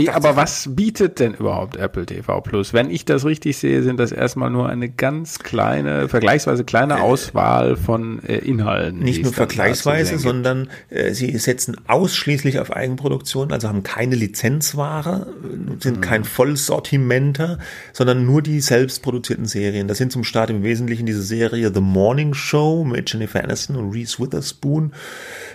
[0.06, 2.72] Äh, aber was bietet denn überhaupt Apple TV Plus?
[2.72, 7.76] Wenn ich das richtig sehe, sind das erstmal nur eine ganz kleine, vergleichsweise kleine Auswahl
[7.76, 9.00] von äh, Inhalten.
[9.00, 15.82] Nicht nur vergleichsweise, sondern äh, sie setzen ausschließlich auf Eigenproduktion, also haben keine Lizenzware, äh,
[15.82, 17.58] sind kein Vollsortimenter,
[17.92, 19.88] sondern nur die selbst produzierten Serien.
[19.88, 23.92] Das sind zum Start im Wesentlichen diese Serie The Morning Show mit Jennifer Aniston und
[23.92, 24.92] Reese Witherspoon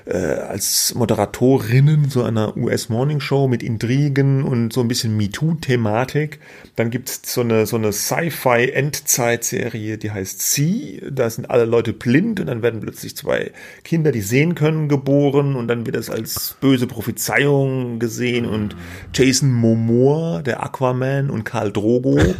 [0.05, 6.39] äh, als Moderatorinnen so einer US Morning Show mit Intrigen und so ein bisschen MeToo-Thematik.
[6.75, 11.01] Dann gibt's so eine, so eine Sci-Fi-Endzeit-Serie, die heißt Sie.
[11.11, 13.51] Da sind alle Leute blind und dann werden plötzlich zwei
[13.83, 18.75] Kinder, die sehen können, geboren und dann wird das als böse Prophezeiung gesehen und
[19.13, 22.19] Jason Momoa, der Aquaman und Karl Drogo.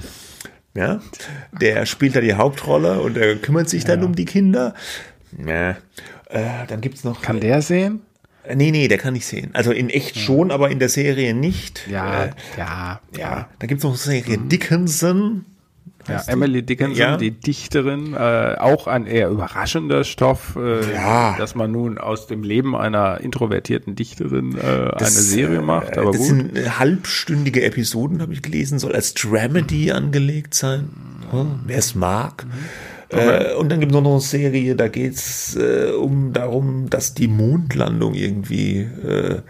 [0.73, 1.01] Ja,
[1.59, 4.73] der spielt da die Hauptrolle und er kümmert sich dann um die Kinder.
[5.45, 5.71] Ja.
[6.29, 7.21] Äh, dann gibt's noch.
[7.21, 8.01] Kann der sehen?
[8.43, 9.51] Äh, Nee, nee, der kann nicht sehen.
[9.53, 11.87] Also in echt schon, aber in der Serie nicht.
[11.89, 13.49] Ja, Äh, ja, ja.
[13.59, 15.45] Dann gibt's noch eine Serie Dickinson.
[16.07, 16.23] Ja?
[16.25, 17.17] Emily Dickinson, Ja.
[17.17, 21.35] die Dichterin, äh, auch ein eher überraschender Stoff, äh, Ja.
[21.37, 25.97] dass man nun aus dem Leben einer introvertierten Dichterin äh, eine Serie macht.
[25.97, 26.25] Äh, Aber das gut.
[26.27, 30.89] sind äh, halbstündige Episoden, habe ich gelesen, soll als Dramedy angelegt sein.
[31.29, 32.47] Hm, Wer es mag.
[33.11, 37.27] Äh, und dann gibt es noch eine Serie, da geht's äh, um darum, dass die
[37.27, 39.41] Mondlandung irgendwie äh,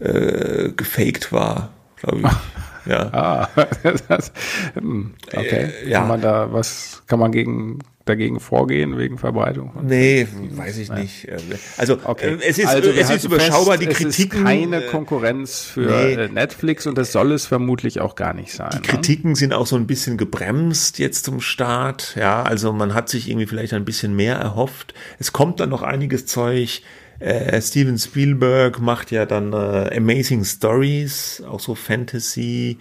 [0.00, 2.30] äh, gefaked war, glaube ich.
[2.86, 3.10] Ja.
[3.12, 3.48] Ah,
[4.08, 4.32] das,
[4.72, 5.68] hm, okay.
[5.86, 5.98] Ja.
[5.98, 7.80] Kann man da was, kann man gegen,
[8.10, 9.72] dagegen vorgehen wegen Verbreitung?
[9.72, 11.26] von- Nee, weiß ich nicht.
[11.28, 11.36] Äh,
[11.78, 12.34] Also, Okay.
[12.40, 14.10] äh, es ist, also wir es ist überschaubar, fest, die Kritiken.
[14.10, 16.12] Es ist keine äh, Konkurrenz für nee.
[16.14, 18.70] äh, Netflix und das soll es vermutlich auch gar nicht sein.
[18.74, 18.80] ne?
[18.82, 22.14] Kritiken sind auch so ein bisschen gebremst jetzt zum Start.
[22.18, 24.94] Ja, also man hat sich irgendwie vielleicht ein bisschen mehr erhofft.
[25.18, 26.82] Es kommt dann noch einiges Zeug.
[27.20, 32.78] Äh, Steven Spielberg macht ja dann äh, Amazing Stories, auch so Fantasy,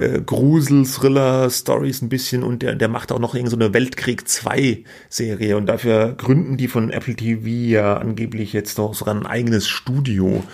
[0.00, 3.74] äh, Grusel, Thriller, Stories ein bisschen und der, der macht auch noch irgendeine so eine
[3.74, 9.14] Weltkrieg 2 Serie und dafür gründen die von Apple TV ja angeblich jetzt noch sogar
[9.14, 10.44] ein eigenes Studio,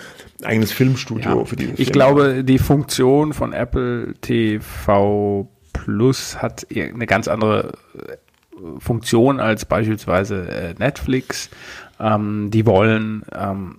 [0.41, 1.45] eigenes Filmstudio Ja.
[1.45, 1.91] für die Ich Filme.
[1.91, 8.15] glaube, die Funktion von Apple TV Plus hat eine ganz andere äh,
[8.79, 11.49] Funktion als beispielsweise äh, Netflix.
[12.01, 13.77] Ähm, die wollen ähm,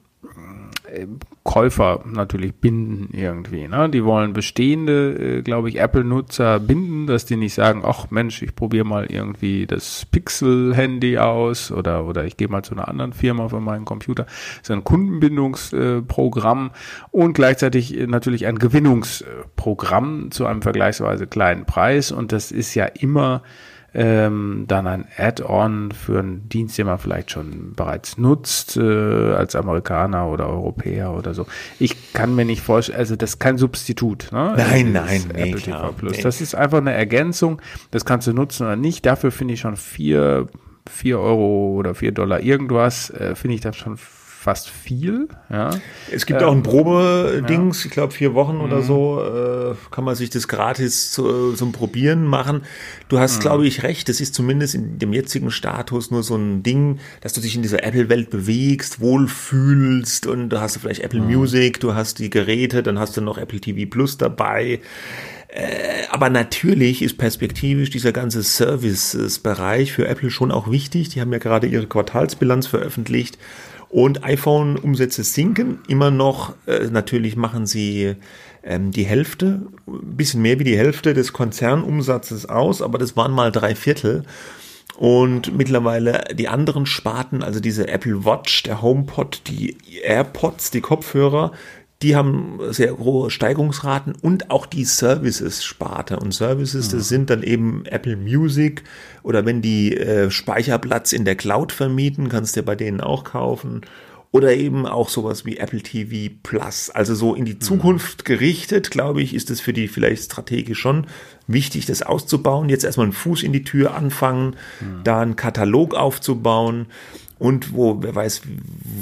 [0.93, 1.07] äh,
[1.45, 3.67] Käufer natürlich binden irgendwie.
[3.67, 3.89] Ne?
[3.91, 8.55] Die wollen bestehende, äh, glaube ich, Apple-Nutzer binden, dass die nicht sagen, ach Mensch, ich
[8.55, 13.49] probiere mal irgendwie das Pixel-Handy aus oder, oder ich gehe mal zu einer anderen Firma
[13.49, 14.25] für meinen Computer.
[14.25, 16.71] Das ist ein Kundenbindungsprogramm
[17.11, 22.13] und gleichzeitig äh, natürlich ein Gewinnungsprogramm zu einem vergleichsweise kleinen Preis.
[22.13, 23.43] Und das ist ja immer
[23.95, 29.55] ähm, dann ein Add-on für einen Dienst, den man vielleicht schon bereits nutzt, äh, als
[29.55, 31.47] Amerikaner oder Europäer oder so.
[31.79, 34.31] Ich kann mir nicht vorstellen, also das ist kein Substitut.
[34.33, 34.55] Ne?
[34.57, 36.17] Nein, nein, nee, Apple klar, TV Plus.
[36.17, 36.23] nee.
[36.23, 37.61] Das ist einfach eine Ergänzung.
[37.91, 39.05] Das kannst du nutzen oder nicht.
[39.05, 40.49] Dafür finde ich schon vier,
[40.89, 43.99] vier Euro oder vier Dollar irgendwas, äh, finde ich das schon
[44.43, 45.29] fast viel.
[45.51, 45.71] Ja.
[46.11, 50.31] Es gibt auch ein Probedings, ich glaube vier Wochen oder so, äh, kann man sich
[50.31, 52.63] das gratis zu, zum Probieren machen.
[53.09, 56.65] Du hast, glaube ich, recht, das ist zumindest in dem jetzigen Status nur so ein
[56.65, 61.79] Ding, dass du dich in dieser Apple-Welt bewegst, wohlfühlst und du hast vielleicht Apple Music,
[61.79, 64.81] du hast die Geräte, dann hast du noch Apple TV Plus dabei.
[65.47, 71.11] Äh, aber natürlich ist perspektivisch dieser ganze Services-Bereich für Apple schon auch wichtig.
[71.11, 73.39] Die haben ja gerade ihre Quartalsbilanz veröffentlicht
[73.93, 76.55] und iPhone-Umsätze sinken immer noch.
[76.67, 78.17] Äh, natürlich machen sie
[78.65, 83.33] ähm, die Hälfte, ein bisschen mehr wie die Hälfte des Konzernumsatzes aus, aber das waren
[83.33, 84.25] mal drei Viertel.
[84.97, 91.53] Und mittlerweile die anderen Sparten, also diese Apple Watch, der HomePod, die AirPods, die Kopfhörer,
[92.03, 96.19] die haben sehr hohe Steigungsraten und auch die Services-Sparte.
[96.19, 98.83] Und Services, das sind dann eben Apple Music
[99.23, 103.25] oder wenn die äh, Speicherplatz in der Cloud vermieten, kannst du ja bei denen auch
[103.25, 103.83] kaufen.
[104.33, 106.89] Oder eben auch sowas wie Apple TV Plus.
[106.89, 111.07] Also so in die Zukunft gerichtet, glaube ich, ist es für die vielleicht strategisch schon
[111.47, 112.71] wichtig, das auszubauen.
[112.71, 114.57] Jetzt erstmal einen Fuß in die Tür anfangen,
[115.05, 116.87] da einen Katalog aufzubauen
[117.39, 118.43] und wo, wer weiß,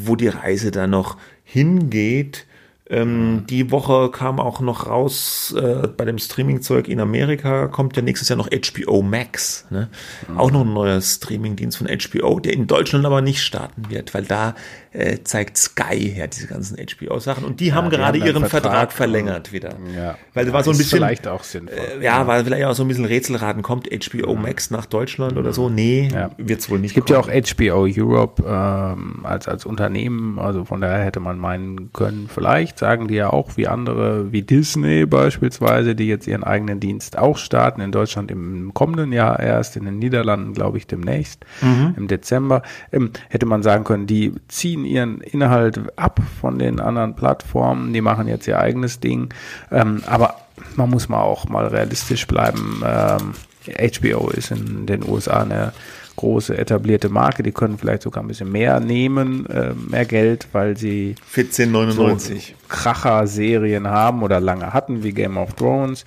[0.04, 2.46] wo die Reise da noch hingeht.
[2.90, 8.02] Ähm, die Woche kam auch noch raus, äh, bei dem Streaming-Zeug in Amerika kommt ja
[8.02, 9.66] nächstes Jahr noch HBO Max.
[9.70, 9.88] Ne?
[10.36, 14.24] Auch noch ein neuer Streaming-Dienst von HBO, der in Deutschland aber nicht starten wird, weil
[14.24, 14.56] da
[14.92, 17.44] äh, zeigt Sky her diese ganzen HBO-Sachen.
[17.44, 19.70] Und die haben die gerade haben ihren Vertrag, Vertrag, verlängert wieder.
[19.96, 20.16] Ja.
[20.34, 20.98] Weil Ja, war so ein bisschen.
[20.98, 21.78] vielleicht auch sinnvoll.
[22.00, 23.62] Äh, ja, war vielleicht auch so ein bisschen Rätselraten.
[23.62, 25.68] Kommt HBO Max nach Deutschland oder so?
[25.68, 26.30] Nee, Ja.
[26.38, 27.42] wird's wohl nicht Es gibt ja auch kommen.
[27.44, 33.08] HBO Europe ähm, als, als Unternehmen, also von daher hätte man meinen können, vielleicht sagen
[33.08, 37.80] die ja auch wie andere, wie Disney beispielsweise, die jetzt ihren eigenen Dienst auch starten,
[37.80, 43.10] in Deutschland im kommenden Jahr erst, in den Niederlanden glaube ich demnächst, im Dezember, ähm,
[43.28, 48.28] hätte man sagen können, die ziehen ihren Inhalt ab von den anderen Plattformen, die machen
[48.28, 49.32] jetzt ihr eigenes Ding,
[49.70, 50.36] ähm, aber
[50.76, 52.82] man muss mal auch mal realistisch bleiben.
[52.84, 53.34] Ähm,
[53.66, 55.72] HBO ist in den USA eine
[56.16, 60.76] große etablierte Marke, die können vielleicht sogar ein bisschen mehr nehmen, äh, mehr Geld, weil
[60.76, 62.54] sie 14,99.
[62.68, 66.04] Kracher-Serien haben oder lange hatten, wie Game of Thrones.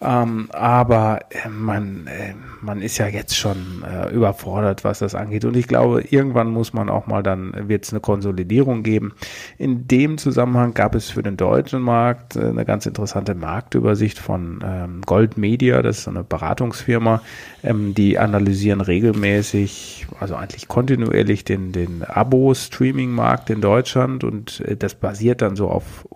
[0.00, 5.44] Ähm, aber äh, man, äh, man ist ja jetzt schon äh, überfordert, was das angeht.
[5.44, 9.14] Und ich glaube, irgendwann muss man auch mal dann, wird es eine Konsolidierung geben.
[9.58, 14.60] In dem Zusammenhang gab es für den deutschen Markt äh, eine ganz interessante Marktübersicht von
[14.64, 17.20] ähm, Gold Media, das ist so eine Beratungsfirma,
[17.64, 24.94] ähm, die analysieren regelmäßig, also eigentlich kontinuierlich den, den Abo-Streaming-Markt in Deutschland und äh, das
[24.94, 26.06] basiert dann so auf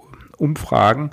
[0.43, 1.11] Umfragen,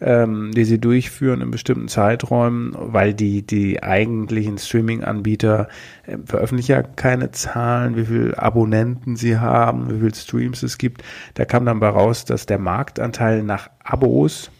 [0.00, 5.68] ähm, die sie durchführen in bestimmten Zeiträumen, weil die, die eigentlichen Streaming-Anbieter
[6.06, 11.02] äh, veröffentlichen ja keine Zahlen, wie viel Abonnenten sie haben, wie viel Streams es gibt.
[11.34, 14.50] Da kam dann bei raus, dass der Marktanteil nach Abos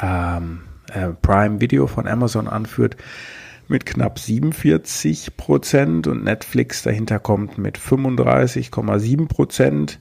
[0.00, 0.60] ähm,
[0.92, 2.96] äh, Prime Video von Amazon anführt,
[3.68, 9.98] mit knapp 47 Prozent und Netflix dahinter kommt mit 35,7 Prozent.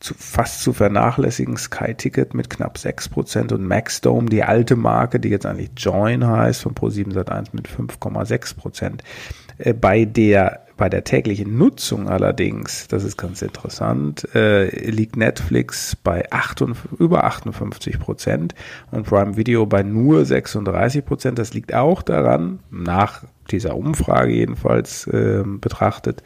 [0.00, 5.20] Zu, fast zu vernachlässigen Sky Ticket mit knapp 6 Prozent und Maxdome, die alte Marke,
[5.20, 9.04] die jetzt eigentlich Join heißt, von Pro7 Sat1 mit 5,6 Prozent.
[9.58, 15.94] Äh, bei der bei der täglichen Nutzung allerdings, das ist ganz interessant, äh, liegt Netflix
[15.94, 18.54] bei 58, über 58 Prozent
[18.90, 21.38] und Prime Video bei nur 36 Prozent.
[21.38, 26.22] Das liegt auch daran, nach dieser Umfrage jedenfalls äh, betrachtet,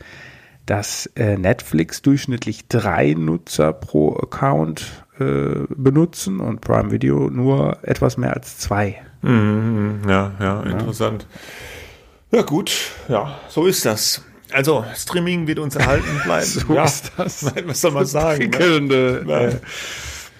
[0.66, 8.16] dass äh, Netflix durchschnittlich drei Nutzer pro Account äh, benutzen und Prime Video nur etwas
[8.16, 9.02] mehr als zwei.
[9.22, 11.26] Mhm, ja, ja, interessant.
[12.30, 12.72] Ja, gut,
[13.08, 14.22] ja, so ist das.
[14.52, 16.46] Also, Streaming wird uns erhalten bleiben.
[16.66, 17.44] So ja, ist das.
[17.64, 18.50] Was soll man sagen?
[18.50, 19.24] Ne?
[19.26, 19.40] Ja.
[19.40, 19.56] äh,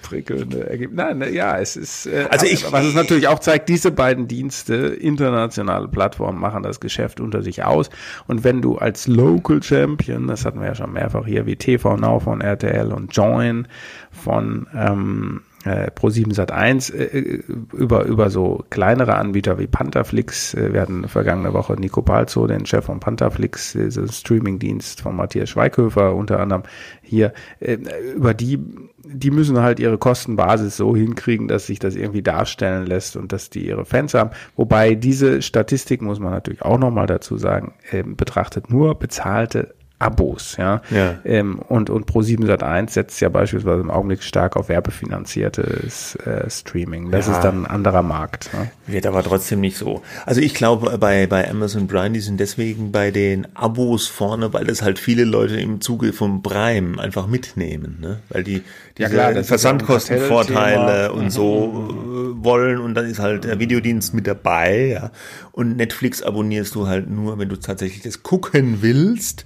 [0.05, 1.03] prickelnde Ergebnisse.
[1.03, 4.27] Nein, ne, ja, es ist, äh, Also ich- was es natürlich auch zeigt, diese beiden
[4.27, 7.89] Dienste, internationale Plattformen, machen das Geschäft unter sich aus.
[8.27, 11.97] Und wenn du als Local Champion, das hatten wir ja schon mehrfach hier, wie TV
[11.97, 13.67] Now von RTL und Join
[14.11, 17.41] von ähm, äh, Pro7 Sat 1 äh,
[17.73, 20.53] über, über so kleinere Anbieter wie Pantherflix.
[20.53, 25.49] Äh, wir hatten vergangene Woche Nico Palzo, den Chef von Pantherflix, diesen Streamingdienst von Matthias
[25.49, 26.61] Schweighöfer unter anderem
[27.01, 27.33] hier.
[27.59, 27.77] Äh,
[28.15, 28.59] über die,
[29.07, 33.49] die müssen halt ihre Kostenbasis so hinkriegen, dass sich das irgendwie darstellen lässt und dass
[33.49, 34.31] die ihre Fans haben.
[34.55, 40.57] Wobei diese Statistik, muss man natürlich auch nochmal dazu sagen, äh, betrachtet nur bezahlte Abos,
[40.57, 40.81] ja.
[40.91, 41.19] Ja.
[41.23, 47.11] Ähm, und, und Pro7 Sat1 setzt ja beispielsweise im Augenblick stark auf werbefinanziertes äh, Streaming.
[47.11, 47.33] Das Ja.
[47.33, 48.49] ist dann ein anderer Markt.
[48.53, 48.69] Ne?
[48.87, 50.01] Wird aber trotzdem nicht so.
[50.25, 54.65] Also ich glaube, bei, bei Amazon Prime, die sind deswegen bei den Abos vorne, weil
[54.65, 58.19] das halt viele Leute im Zuge vom Prime einfach mitnehmen, ne?
[58.29, 58.63] Weil die
[58.97, 64.87] diese ja Versandkostenvorteile und so äh, wollen und dann ist halt der Videodienst mit dabei,
[64.87, 65.11] ja.
[65.51, 69.45] Und Netflix abonnierst du halt nur, wenn du tatsächlich das gucken willst.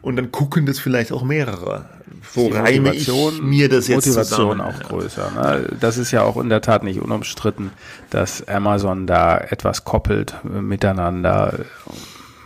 [0.00, 1.86] Und dann gucken das vielleicht auch mehrere.
[2.34, 4.60] Die reime ich mir das jetzt Motivation zusammen.
[4.60, 5.30] auch größer.
[5.32, 5.68] Ne?
[5.80, 7.70] Das ist ja auch in der Tat nicht unumstritten,
[8.10, 11.60] dass Amazon da etwas koppelt äh, miteinander.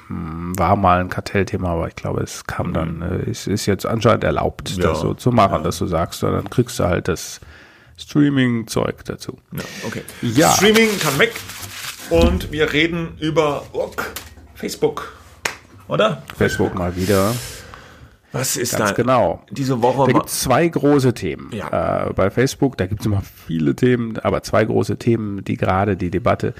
[0.08, 3.84] Hm, War mal ein Kartellthema, aber ich glaube, es kam dann, äh, es ist jetzt
[3.86, 4.82] anscheinend erlaubt, Mhm.
[4.82, 7.40] Ja, das so zu machen, dass du sagst, dann kriegst du halt das
[7.98, 9.38] Streaming-Zeug dazu.
[9.52, 10.02] Ja, okay.
[10.22, 10.50] Ja.
[10.52, 11.32] Streaming kann weg
[12.10, 13.64] und wir reden über
[14.54, 15.12] Facebook,
[15.92, 16.22] oder?
[16.36, 17.32] Facebook mal wieder.
[18.32, 19.42] Was ist Ganz da genau.
[19.50, 20.06] diese Woche?
[20.06, 22.06] Da gibt es zwei große Themen Ja.
[22.08, 22.78] äh, bei Facebook.
[22.78, 26.54] Da gibt es immer viele Themen, aber zwei große Themen, die gerade die Debatte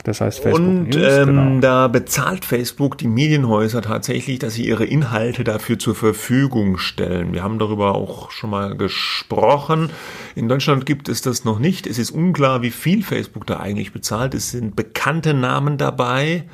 [0.03, 1.59] Das heißt Facebook und News, ähm, genau.
[1.59, 7.33] da bezahlt Facebook die Medienhäuser tatsächlich, dass sie ihre Inhalte dafür zur Verfügung stellen.
[7.33, 9.89] Wir haben darüber auch schon mal gesprochen.
[10.35, 11.85] In Deutschland gibt es das noch nicht.
[11.85, 14.33] Es ist unklar, wie viel Facebook da eigentlich bezahlt.
[14.33, 16.45] Es sind bekannte Namen dabei.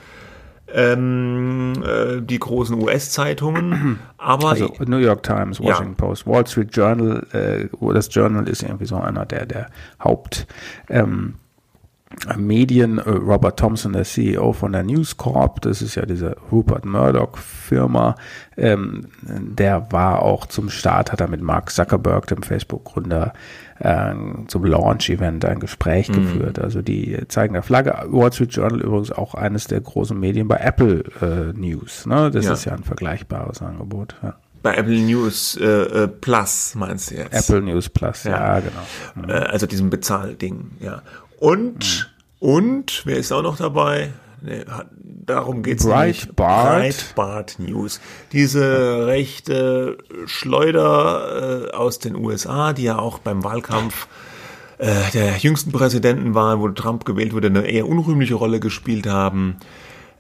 [0.70, 5.68] Ähm, äh, die großen US-Zeitungen, aber Also New York Times, Ja.
[5.68, 9.70] Washington Post, Wall Street Journal, äh, das Journal ist irgendwie so einer der, der
[10.04, 10.46] Haupt
[10.90, 11.36] ähm,
[12.38, 16.86] Medien, äh, Robert Thompson, der CEO von der News Corp, das ist ja diese Rupert
[16.86, 18.16] Murdoch Firma,
[18.56, 23.34] ähm, der war auch zum Start, hat er mit Mark Zuckerberg, dem Facebook-Gründer,
[23.80, 24.14] äh,
[24.48, 26.60] zum Launch-Event ein Gespräch geführt.
[26.60, 27.94] Also die zeigen der Flagge.
[28.08, 32.06] Wall Street Journal übrigens auch eines der großen Medien bei Apple äh, News.
[32.06, 32.32] Ne?
[32.32, 32.54] Das Ja.
[32.54, 34.16] ist ja ein vergleichbares Angebot.
[34.24, 34.36] Ja.
[34.64, 37.50] bei Apple News äh, äh, Plus meinst du jetzt?
[37.50, 38.62] Apple News Plus, ja, Ja.
[39.16, 39.28] genau.
[39.30, 41.04] Äh, also diesem Bezahlding, ja.
[41.38, 44.12] Und, und, wer ist auch noch dabei?
[44.42, 44.66] Nee,
[45.26, 46.36] darum geht's nicht.
[46.36, 46.80] Breitbart.
[46.80, 48.00] Breitbart News.
[48.32, 54.08] Diese rechte Schleuder äh, aus den USA, die ja auch beim Wahlkampf
[54.78, 59.58] äh, der jüngsten Präsidentenwahl, wo Trump gewählt wurde, eine eher unrühmliche Rolle gespielt haben.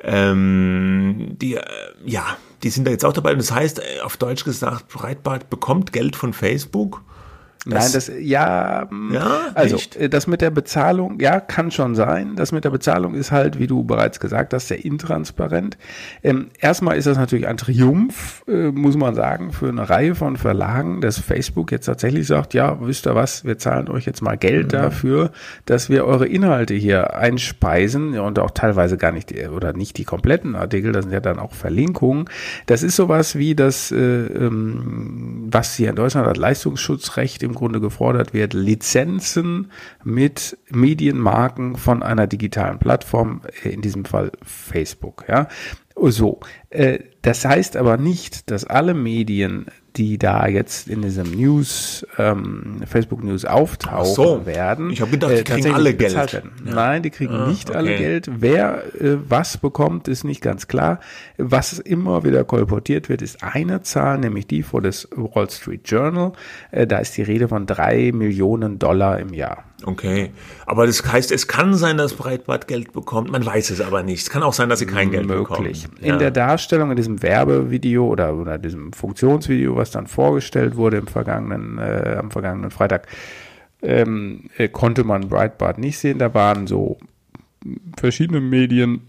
[0.02, 1.64] Ähm, die, äh,
[2.06, 3.32] ja, die sind da jetzt auch dabei.
[3.32, 7.04] Und das heißt, äh, auf Deutsch gesagt, Breitbart bekommt Geld von Facebook.
[7.66, 9.96] Nein, das, ja, mm, Ja, also echt?
[9.98, 12.36] äh, das mit der Bezahlung, ja, kann schon sein.
[12.36, 15.78] Das mit der Bezahlung ist halt, wie du bereits gesagt hast, sehr intransparent.
[16.24, 20.38] Ähm, erstmal ist das natürlich ein Triumph, äh, muss man sagen, für eine Reihe von
[20.38, 24.38] Verlagen, dass Facebook jetzt tatsächlich sagt, ja, wisst ihr was, wir zahlen euch jetzt mal
[24.38, 25.32] Geld dafür,
[25.66, 29.98] dass wir eure Inhalte hier einspeisen ja, und auch teilweise gar nicht, die- oder nicht
[29.98, 32.26] die kompletten Artikel, das sind ja dann auch Verlinkungen.
[32.66, 37.80] Das ist sowas wie das, äh, ähm, was hier in Deutschland als Leistungsschutzrecht im Grunde
[37.80, 39.72] gefordert wird, Lizenzen
[40.04, 45.48] mit Medienmarken von einer digitalen Plattform, äh, in diesem Fall Facebook, ja.
[46.00, 46.42] So,
[47.22, 53.24] das heißt aber nicht, dass alle Medien die da jetzt in diesem News, ähm, Facebook
[53.24, 54.46] News auftauchen so.
[54.46, 54.92] werden.
[54.92, 56.34] Ich habe gedacht, die äh, kriegen alle Geld.
[56.34, 56.42] Ja.
[56.64, 57.78] Nein, die kriegen ah, nicht okay.
[57.78, 58.30] alle Geld.
[58.40, 61.00] Wer äh, was bekommt, ist nicht ganz klar.
[61.38, 66.34] Was immer wieder kolportiert wird, ist eine Zahl, nämlich die vor des Wall Street Journal.
[66.72, 69.64] Äh, da ist die Rede von drei Millionen Dollar im Jahr.
[69.84, 70.32] Okay,
[70.66, 73.32] aber das heißt, es kann sein, dass Breitbart Geld bekommt.
[73.32, 74.24] Man weiß es aber nicht.
[74.24, 75.84] Es kann auch sein, dass sie kein Geld Möglich.
[75.84, 76.02] bekommen.
[76.02, 76.18] In ja.
[76.18, 81.78] der Darstellung in diesem Werbevideo oder, oder diesem Funktionsvideo, was dann vorgestellt wurde im vergangenen,
[81.78, 83.08] äh, am vergangenen Freitag,
[83.82, 86.20] ähm, äh, konnte man Breitbart nicht sehen.
[86.20, 86.98] Da waren so
[87.98, 89.02] verschiedene Medien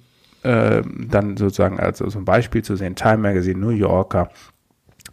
[0.43, 4.31] äh, dann sozusagen als so ein Beispiel zu sehen, Time Magazine, New Yorker,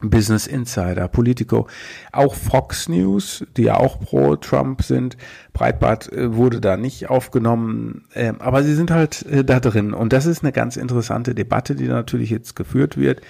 [0.02, 1.68] Business Insider, Politico,
[2.12, 5.18] auch Fox News, die ja auch pro Trump sind.
[5.54, 9.94] Breitbart äh, wurde da nicht aufgenommen, äh, aber sie sind halt äh, da drin.
[9.94, 13.22] Und das ist eine ganz interessante Debatte, die natürlich jetzt geführt wird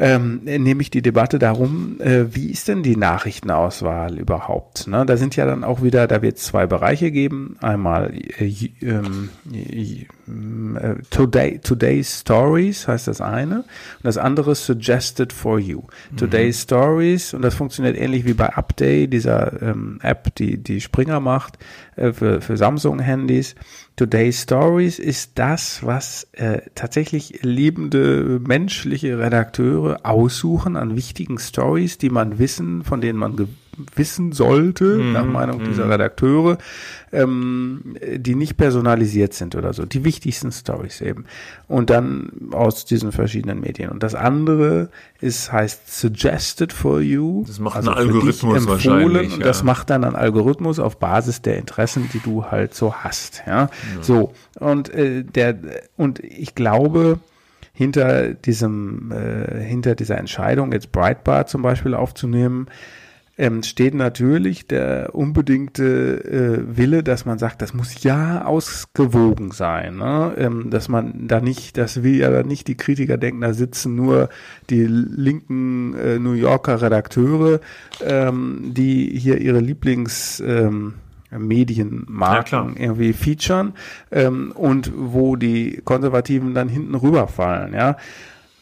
[0.00, 4.86] ähm, nämlich die Debatte darum, äh, wie ist denn die Nachrichtenauswahl überhaupt?
[4.86, 5.04] Ne?
[5.04, 7.56] Da sind ja dann auch wieder, da wird es zwei Bereiche geben.
[7.60, 9.30] Einmal äh, ähm,
[10.80, 15.82] äh, Today, Today's Stories heißt das eine und das andere Suggested for You.
[16.12, 16.16] Mhm.
[16.16, 21.18] Today's Stories und das funktioniert ähnlich wie bei Update, dieser ähm, App, die die Springer
[21.18, 21.58] macht
[21.96, 23.56] äh, für, für Samsung-Handys.
[23.98, 32.08] Today's Stories ist das, was äh, tatsächlich lebende menschliche Redakteure aussuchen an wichtigen Stories, die
[32.08, 33.34] man wissen, von denen man
[33.94, 35.12] wissen sollte, mhm.
[35.12, 35.92] nach Meinung dieser mhm.
[35.92, 36.58] Redakteure,
[37.12, 39.86] ähm, die nicht personalisiert sind oder so.
[39.86, 41.24] Die wichtigsten Stories eben.
[41.66, 43.90] Und dann aus diesen verschiedenen Medien.
[43.90, 47.44] Und das andere ist, heißt Suggested for You.
[47.46, 49.34] Das macht also ein Algorithmus wahrscheinlich.
[49.34, 53.42] Und das macht dann ein Algorithmus auf Basis der Interessen, die du halt so hast.
[53.46, 53.68] Ja, ja.
[54.00, 54.32] so.
[54.58, 55.56] Und äh, der,
[55.96, 57.20] und ich glaube,
[57.78, 62.66] hinter diesem, äh, hinter dieser Entscheidung, jetzt Breitbart zum Beispiel aufzunehmen,
[63.38, 69.96] ähm, steht natürlich der unbedingte äh, Wille, dass man sagt, das muss ja ausgewogen sein,
[69.96, 70.34] ne?
[70.36, 74.28] ähm, dass man da nicht, dass wir ja nicht die Kritiker denken, da sitzen nur
[74.68, 77.60] die linken äh, New Yorker Redakteure,
[78.04, 80.94] ähm, die hier ihre Lieblings ähm,
[81.30, 83.74] Medienmarken ja, irgendwie featuren
[84.10, 87.96] ähm, und wo die Konservativen dann hinten rüberfallen, ja.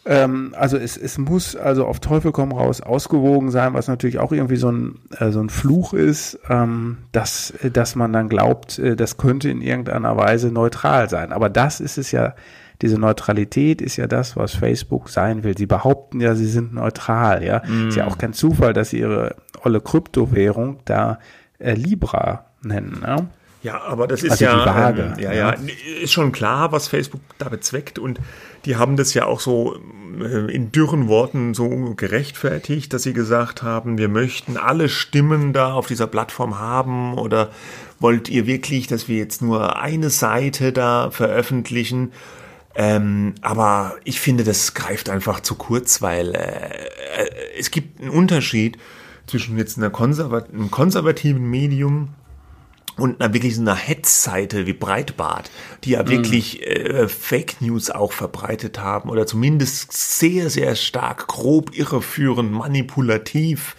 [0.06, 4.30] Ähm, also es, es muss also auf Teufel komm raus ausgewogen sein, was natürlich auch
[4.30, 8.94] irgendwie so ein, äh, so ein Fluch ist, ähm, dass, dass man dann glaubt, äh,
[8.94, 11.32] das könnte in irgendeiner Weise neutral sein.
[11.32, 12.34] Aber das ist es ja,
[12.82, 15.56] diese Neutralität ist ja das, was Facebook sein will.
[15.58, 17.62] Sie behaupten ja, sie sind neutral, ja.
[17.66, 17.88] Mm.
[17.88, 19.34] Ist ja auch kein Zufall, dass sie ihre
[19.64, 21.18] olle Kryptowährung da
[21.58, 23.28] äh, Libra nennen, ne?
[23.62, 25.56] Ja, aber das ist also ja, Waage, ähm, ja, ja, ja,
[26.00, 28.20] ist schon klar, was Facebook da bezweckt und
[28.66, 29.76] die haben das ja auch so
[30.20, 35.72] äh, in dürren Worten so gerechtfertigt, dass sie gesagt haben, wir möchten alle Stimmen da
[35.72, 37.50] auf dieser Plattform haben oder
[38.00, 42.12] wollt ihr wirklich, dass wir jetzt nur eine Seite da veröffentlichen?
[42.74, 48.10] Ähm, aber ich finde, das greift einfach zu kurz, weil äh, äh es gibt einen
[48.10, 48.76] Unterschied
[49.26, 52.10] zwischen jetzt einer konservat einem konservativen Medium
[52.96, 55.50] und einer wirklich so einer Hetzseite wie Breitbart,
[55.84, 56.08] die ja mhm.
[56.08, 63.76] wirklich äh, Fake News auch verbreitet haben oder zumindest sehr, sehr stark grob irreführend, manipulativ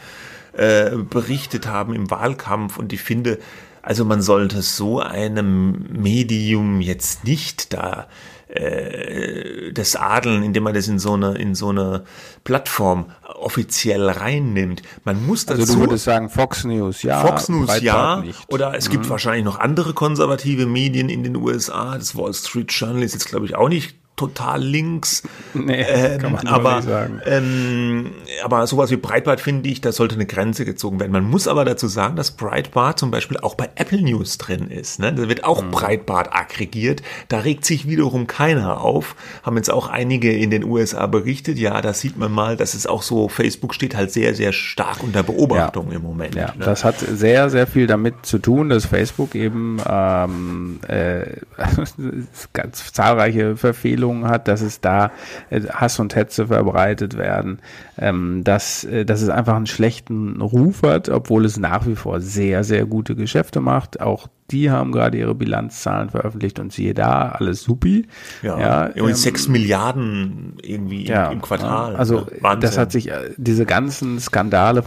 [0.53, 2.77] äh, berichtet haben im Wahlkampf.
[2.77, 3.39] Und ich finde,
[3.81, 8.07] also man sollte so einem Medium jetzt nicht da
[8.47, 12.03] äh, das Adeln, indem man das in so eine in so eine
[12.43, 14.81] Plattform offiziell reinnimmt.
[15.03, 15.61] Man muss dazu.
[15.61, 17.25] Also du würdest sagen Fox News, ja.
[17.25, 18.21] Fox News, ja.
[18.21, 18.39] Nicht.
[18.47, 18.93] Oder es mhm.
[18.93, 21.97] gibt wahrscheinlich noch andere konservative Medien in den USA.
[21.97, 25.23] Das Wall Street Journal ist jetzt glaube ich auch nicht total links.
[25.53, 27.21] Nee, ähm, kann man aber, nicht sagen.
[27.25, 28.11] Ähm,
[28.43, 31.11] aber sowas wie Breitbart finde ich, da sollte eine Grenze gezogen werden.
[31.11, 34.99] Man muss aber dazu sagen, dass Breitbart zum Beispiel auch bei Apple News drin ist.
[34.99, 35.13] Ne?
[35.13, 35.71] Da wird auch mhm.
[35.71, 37.03] Breitbart aggregiert.
[37.27, 39.15] Da regt sich wiederum keiner auf.
[39.43, 41.59] Haben jetzt auch einige in den USA berichtet.
[41.59, 45.03] Ja, da sieht man mal, dass es auch so, Facebook steht halt sehr, sehr stark
[45.03, 45.97] unter Beobachtung ja.
[45.97, 46.33] im Moment.
[46.33, 46.65] Ja, ne?
[46.65, 51.37] das hat sehr, sehr viel damit zu tun, dass Facebook eben ähm, äh,
[52.53, 55.11] ganz zahlreiche Verfehlungen Entwicklungen hat, dass es da
[55.49, 57.59] äh, Hass und Hetze verbreitet werden,
[57.97, 62.19] ähm, dass, äh, dass es einfach einen schlechten Ruf hat, obwohl es nach wie vor
[62.19, 67.29] sehr, sehr gute Geschäfte macht, auch die haben gerade ihre Bilanzzahlen veröffentlicht und siehe da,
[67.29, 68.07] alles supi.
[68.41, 71.95] Ja, ja irgendwie ähm, sechs Milliarden irgendwie im, ja, im Quartal.
[71.95, 72.61] Also Wahnsinn.
[72.61, 74.83] das hat sich, äh, diese ganzen Skandale,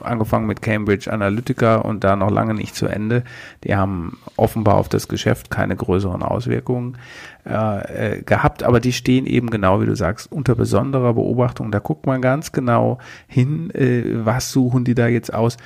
[0.00, 3.24] angefangen mit Cambridge Analytica und da noch lange nicht zu Ende,
[3.64, 6.96] die haben offenbar auf das Geschäft keine größeren Auswirkungen
[7.44, 11.70] äh, äh, gehabt, aber die stehen eben genau, wie du sagst, unter besonderer Beobachtung.
[11.70, 15.56] Da guckt man ganz genau hin, äh, was suchen die da jetzt aus.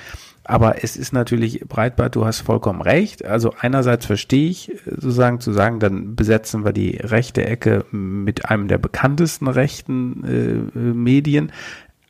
[0.49, 3.25] Aber es ist natürlich Breitbart, du hast vollkommen recht.
[3.25, 8.69] Also einerseits verstehe ich sozusagen zu sagen, dann besetzen wir die rechte Ecke mit einem
[8.69, 11.51] der bekanntesten rechten äh, Medien.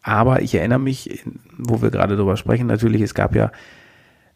[0.04, 1.24] Aber ich erinnere mich,
[1.58, 3.52] wo wir gerade drüber sprechen, natürlich, es gab ja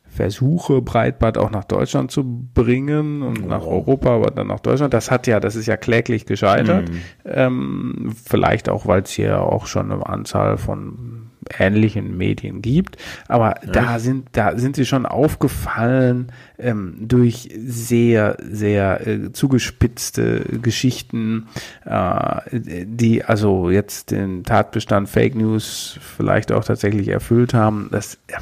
[0.10, 2.24] Versuche, Breitbart auch nach Deutschland zu
[2.54, 3.48] bringen und oh.
[3.48, 4.96] nach Europa, aber dann nach Deutschland.
[4.96, 6.90] Das hat ja, das ist ja kläglich gescheitert.
[6.90, 7.02] Mhm.
[7.24, 11.21] Ähm, vielleicht auch, weil es hier auch schon eine Anzahl von
[11.58, 12.98] ähnlichen Medien gibt.
[13.28, 13.72] Aber ja.
[13.72, 21.48] da sind, da sind sie schon aufgefallen ähm, durch sehr, sehr äh, zugespitzte Geschichten,
[21.86, 27.90] äh, die also jetzt den Tatbestand Fake News vielleicht auch tatsächlich erfüllt haben.
[27.92, 28.38] Das, äh,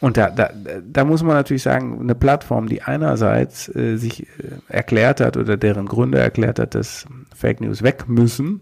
[0.00, 0.50] und da, da,
[0.82, 4.26] da muss man natürlich sagen, eine Plattform, die einerseits äh, sich äh,
[4.68, 8.60] erklärt hat oder deren Gründer erklärt hat, dass Fake News weg müssen,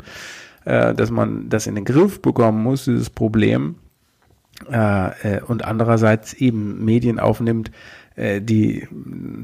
[0.68, 3.76] äh, dass man das in den Griff bekommen muss, dieses Problem,
[4.70, 7.70] äh, äh, und andererseits eben Medien aufnimmt,
[8.16, 8.86] äh, die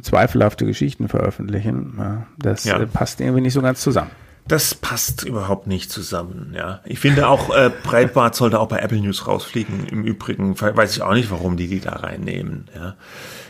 [0.02, 1.94] zweifelhafte Geschichten veröffentlichen.
[1.96, 2.78] Ja, das ja.
[2.78, 4.10] Äh, passt irgendwie nicht so ganz zusammen.
[4.46, 6.80] Das passt überhaupt nicht zusammen, ja.
[6.84, 9.86] Ich finde auch, äh, Breitbart sollte auch bei Apple News rausfliegen.
[9.86, 12.96] Im Übrigen weiß ich auch nicht, warum die die da reinnehmen, ja.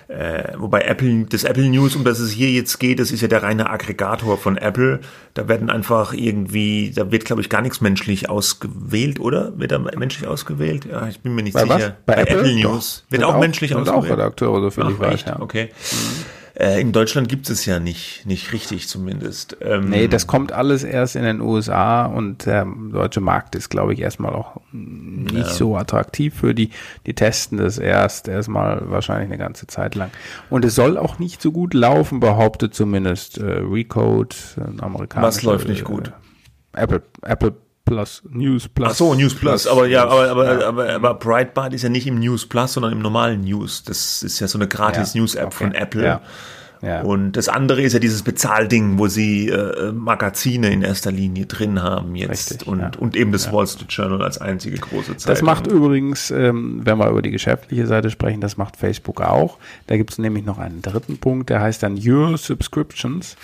[0.09, 3.29] Äh, wobei Apple, das Apple News, um das es hier jetzt geht, das ist ja
[3.29, 5.01] der reine Aggregator von Apple.
[5.33, 9.59] Da werden einfach irgendwie, da wird, glaube ich, gar nichts menschlich ausgewählt, oder?
[9.59, 10.85] Wird da menschlich ausgewählt?
[10.85, 11.75] Ja, ich bin mir nicht Bei sicher.
[11.75, 11.93] Was?
[12.07, 13.05] Bei, Bei Apple, Apple News.
[13.07, 13.13] Doch.
[13.13, 14.05] Wird, auch, auch menschlich wird ausgewählt.
[14.13, 15.25] auch Redakteure, so viel Ach, ich weiß.
[15.27, 15.41] Ja.
[15.41, 15.71] Okay.
[15.73, 16.44] Mhm.
[16.57, 19.57] Äh, in Deutschland gibt es ja nicht, nicht richtig zumindest.
[19.61, 23.93] Ähm, nee, das kommt alles erst in den USA und der deutsche Markt ist, glaube
[23.93, 25.53] ich, erstmal auch nicht ja.
[25.53, 26.71] so attraktiv für die.
[27.07, 30.13] Die testen das erst erstmal wahrscheinlich eine ganze Zeit lang.
[30.49, 35.27] Und es soll auch nicht so gut laufen, behauptet zumindest äh, Recode, ein amerikanischer.
[35.27, 36.13] Was läuft nicht gut?
[36.73, 37.55] Äh, Apple, Apple
[37.85, 38.89] Plus, News Plus.
[38.93, 40.69] Ach so, News Plus, aber ja, aber, aber, ja.
[40.69, 43.85] aber, aber Breitbart ist ja nicht im News Plus, sondern im normalen News.
[43.85, 45.21] Das ist ja so eine gratis ja.
[45.21, 45.57] News App okay.
[45.57, 46.05] von Apple.
[46.05, 46.21] Ja.
[46.85, 47.01] Ja.
[47.01, 51.83] Und das andere ist ja dieses Bezahlding, wo sie äh, Magazine in erster Linie drin
[51.83, 53.51] haben jetzt Richtig, und, und eben das.
[53.53, 55.35] Wall Street Journal als einzige große Zeitung.
[55.35, 59.59] Das macht übrigens, ähm, wenn wir über die geschäftliche Seite sprechen, das macht Facebook auch.
[59.87, 63.37] Da gibt es nämlich noch einen dritten Punkt, der heißt dann Your Subscriptions.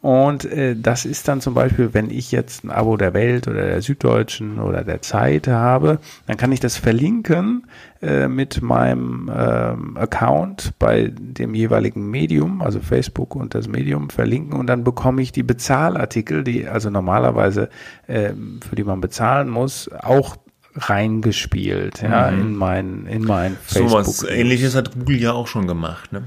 [0.00, 3.62] Und äh, das ist dann zum Beispiel, wenn ich jetzt ein Abo der Welt oder
[3.66, 7.66] der Süddeutschen oder der Zeit habe, dann kann ich das verlinken
[8.02, 14.58] äh, mit meinem ähm, Account bei dem jeweiligen Medium, also Facebook und das Medium verlinken
[14.58, 17.70] und dann bekomme ich die Bezahlartikel, die also normalerweise
[18.06, 18.32] äh,
[18.68, 20.36] für die man bezahlen muss, auch
[20.74, 22.40] reingespielt, ja, mhm.
[22.40, 24.04] in mein in mein Facebook.
[24.04, 26.22] So was Ähnliches hat Google ja auch schon gemacht, ne?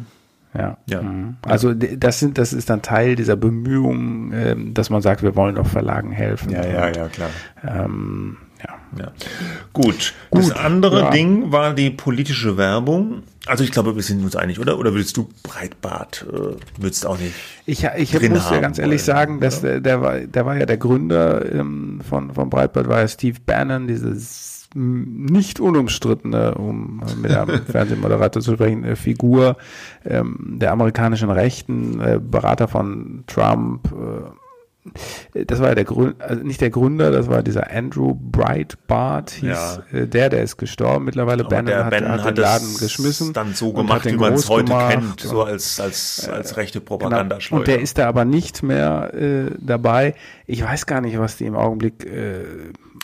[0.57, 0.77] Ja.
[0.87, 1.01] ja.
[1.01, 1.37] Mhm.
[1.43, 5.55] Also das sind, das ist dann Teil dieser Bemühungen, ähm, dass man sagt, wir wollen
[5.55, 6.51] doch Verlagen helfen.
[6.51, 7.29] Ja, ja, ja, klar.
[7.63, 8.37] Ähm,
[8.67, 8.73] ja.
[8.99, 9.11] ja.
[9.73, 10.13] Gut.
[10.31, 10.41] Gut.
[10.41, 11.09] Das andere ja.
[11.11, 13.23] Ding war die politische Werbung.
[13.45, 14.79] Also ich glaube, wir sind uns einig, oder?
[14.79, 17.33] Oder würdest du Breitbart, äh, würdest auch nicht?
[17.65, 20.77] Ich, ich muss ja ganz ehrlich sagen, dass der, der war, der war ja der
[20.77, 27.61] Gründer ähm, von, von Breitbart, war ja Steve Bannon, dieses nicht unumstrittene, um mit einem
[27.65, 29.57] Fernsehmoderator zu sprechen, äh, Figur
[30.05, 34.29] ähm, der amerikanischen Rechten, äh, Berater von Trump, äh,
[35.33, 39.43] das war ja der Gründer, also nicht der Gründer, das war dieser Andrew Breitbart, hieß
[39.43, 39.83] ja.
[39.91, 41.45] Äh, der, der ist gestorben mittlerweile.
[41.45, 43.33] Aber Bannon hat, Bannon hat, hat den Laden geschmissen.
[43.33, 47.59] Dann so gemacht, wie man es heute kennt, so als, als, als rechte Propaganda genau.
[47.59, 50.15] Und der ist da aber nicht mehr äh, dabei.
[50.47, 52.43] Ich weiß gar nicht, was die im Augenblick äh,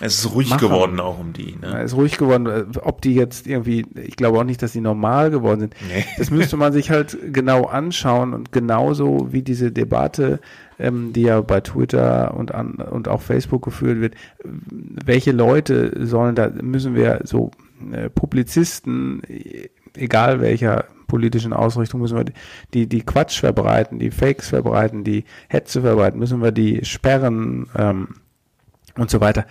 [0.02, 0.60] es ist ruhig machen.
[0.60, 1.56] geworden auch um die.
[1.56, 1.80] Ne?
[1.80, 2.76] Es ist ruhig geworden.
[2.82, 5.76] Ob die jetzt irgendwie, ich glaube auch nicht, dass die normal geworden sind.
[5.88, 6.06] Nee.
[6.18, 10.40] Das müsste man sich halt genau anschauen und genauso wie diese Debatte
[10.80, 16.36] ähm, die ja bei Twitter und, an, und auch Facebook geführt wird, welche Leute sollen
[16.36, 17.52] da, müssen wir so
[17.92, 19.22] äh, Publizisten,
[19.96, 22.26] egal welcher politischen Ausrichtung, müssen wir
[22.74, 28.08] die, die Quatsch verbreiten, die Fakes verbreiten, die Hetze verbreiten, müssen wir die sperren ähm,
[28.98, 29.46] und so weiter.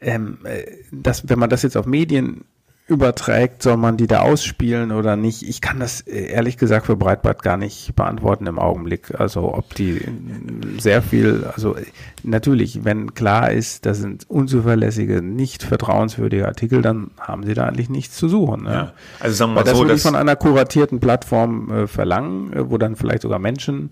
[0.00, 2.44] Ähm, äh, das, wenn man das jetzt auf Medien
[2.90, 5.48] überträgt, soll man die da ausspielen oder nicht?
[5.48, 9.18] Ich kann das äh, ehrlich gesagt für Breitbart gar nicht beantworten im Augenblick.
[9.18, 10.00] Also ob die
[10.78, 11.76] sehr viel, also
[12.24, 17.90] natürlich, wenn klar ist, das sind unzuverlässige, nicht vertrauenswürdige Artikel, dann haben sie da eigentlich
[17.90, 18.64] nichts zu suchen.
[18.64, 18.72] Ne?
[18.72, 18.92] Ja.
[19.20, 22.52] Also sagen wir mal Weil das so, würde ich von einer kuratierten Plattform äh, verlangen,
[22.52, 23.90] äh, wo dann vielleicht sogar Menschen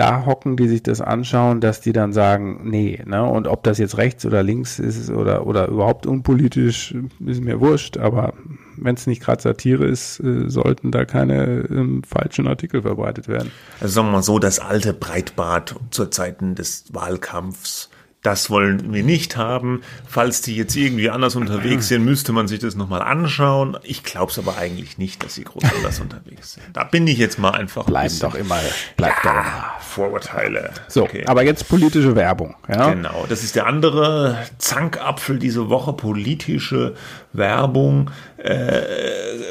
[0.00, 3.22] da hocken, die sich das anschauen, dass die dann sagen, nee, ne?
[3.22, 6.94] Und ob das jetzt rechts oder links ist oder, oder überhaupt unpolitisch,
[7.24, 8.32] ist mir wurscht, aber
[8.78, 13.50] wenn es nicht gerade Satire ist, äh, sollten da keine ähm, falschen Artikel verbreitet werden.
[13.78, 17.89] Also sagen wir mal so, das alte Breitbart zu Zeiten des Wahlkampfs
[18.22, 19.82] das wollen wir nicht haben.
[20.06, 23.78] Falls die jetzt irgendwie anders unterwegs sind, müsste man sich das nochmal anschauen.
[23.82, 26.66] Ich glaube es aber eigentlich nicht, dass sie groß anders unterwegs sind.
[26.74, 27.86] Da bin ich jetzt mal einfach.
[27.86, 28.58] Bleiben ein doch immer,
[28.96, 29.82] bleibt ja, doch.
[29.82, 30.70] Vorurteile.
[30.88, 31.24] So, okay.
[31.26, 32.56] aber jetzt politische Werbung.
[32.68, 32.90] Ja?
[32.90, 36.94] Genau, das ist der andere Zankapfel diese Woche, politische
[37.32, 38.10] Werbung.
[38.38, 38.82] Äh,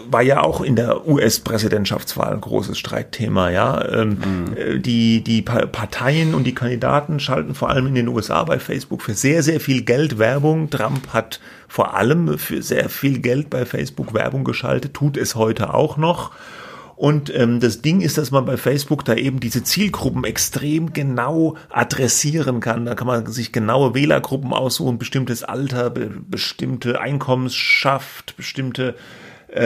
[0.10, 3.50] war ja auch in der US-Präsidentschaftswahl ein großes Streitthema.
[3.50, 4.82] Ja, ähm, mhm.
[4.82, 9.14] die die Parteien und die Kandidaten schalten vor allem in den USA bei Facebook für
[9.14, 10.70] sehr sehr viel Geld Werbung.
[10.70, 15.74] Trump hat vor allem für sehr viel Geld bei Facebook Werbung geschaltet, tut es heute
[15.74, 16.32] auch noch.
[17.00, 21.56] Und ähm, das Ding ist, dass man bei Facebook da eben diese Zielgruppen extrem genau
[21.70, 22.84] adressieren kann.
[22.84, 28.96] Da kann man sich genaue Wählergruppen aussuchen, bestimmtes Alter, be bestimmte Einkommensschaft, bestimmte
[29.48, 29.62] äh,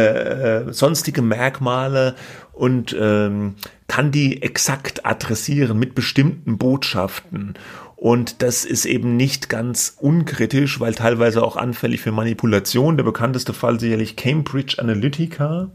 [0.68, 2.14] äh, sonstige Merkmale
[2.52, 3.56] und ähm,
[3.88, 7.56] kann die exakt adressieren mit bestimmten Botschaften.
[7.96, 12.98] Und das ist eben nicht ganz unkritisch, weil teilweise auch anfällig für Manipulation.
[12.98, 15.72] Der bekannteste Fall sicherlich Cambridge Analytica,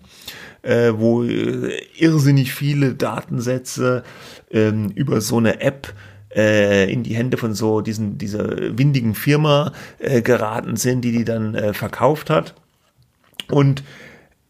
[0.68, 4.04] äh, wo äh, irrsinnig viele Datensätze
[4.50, 5.94] äh, über so eine App
[6.34, 11.24] äh, in die Hände von so diesen dieser windigen Firma äh, geraten sind, die die
[11.24, 12.54] dann äh, verkauft hat.
[13.50, 13.82] Und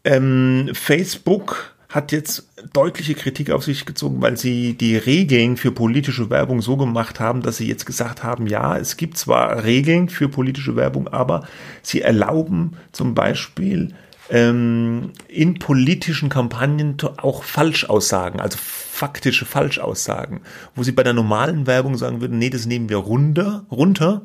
[0.03, 6.29] ähm, Facebook hat jetzt deutliche Kritik auf sich gezogen, weil sie die Regeln für politische
[6.29, 10.27] Werbung so gemacht haben, dass sie jetzt gesagt haben, ja, es gibt zwar Regeln für
[10.27, 11.47] politische Werbung, aber
[11.81, 13.93] sie erlauben zum Beispiel
[14.29, 20.41] ähm, in politischen Kampagnen auch Falschaussagen, also faktische Falschaussagen,
[20.75, 24.23] wo sie bei der normalen Werbung sagen würden, nee, das nehmen wir runter, runter,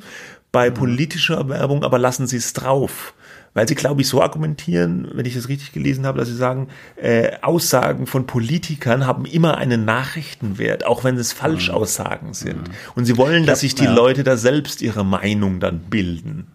[0.52, 0.74] bei mhm.
[0.74, 3.14] politischer Werbung aber lassen sie es drauf
[3.54, 6.68] weil sie, glaube ich, so argumentieren, wenn ich das richtig gelesen habe, dass sie sagen,
[6.96, 12.34] äh, Aussagen von Politikern haben immer einen Nachrichtenwert, auch wenn es Falschaussagen mhm.
[12.34, 12.70] sind.
[12.96, 13.84] Und sie wollen, dass sich die.
[13.94, 16.48] Leute da selbst ihre Meinung dann bilden.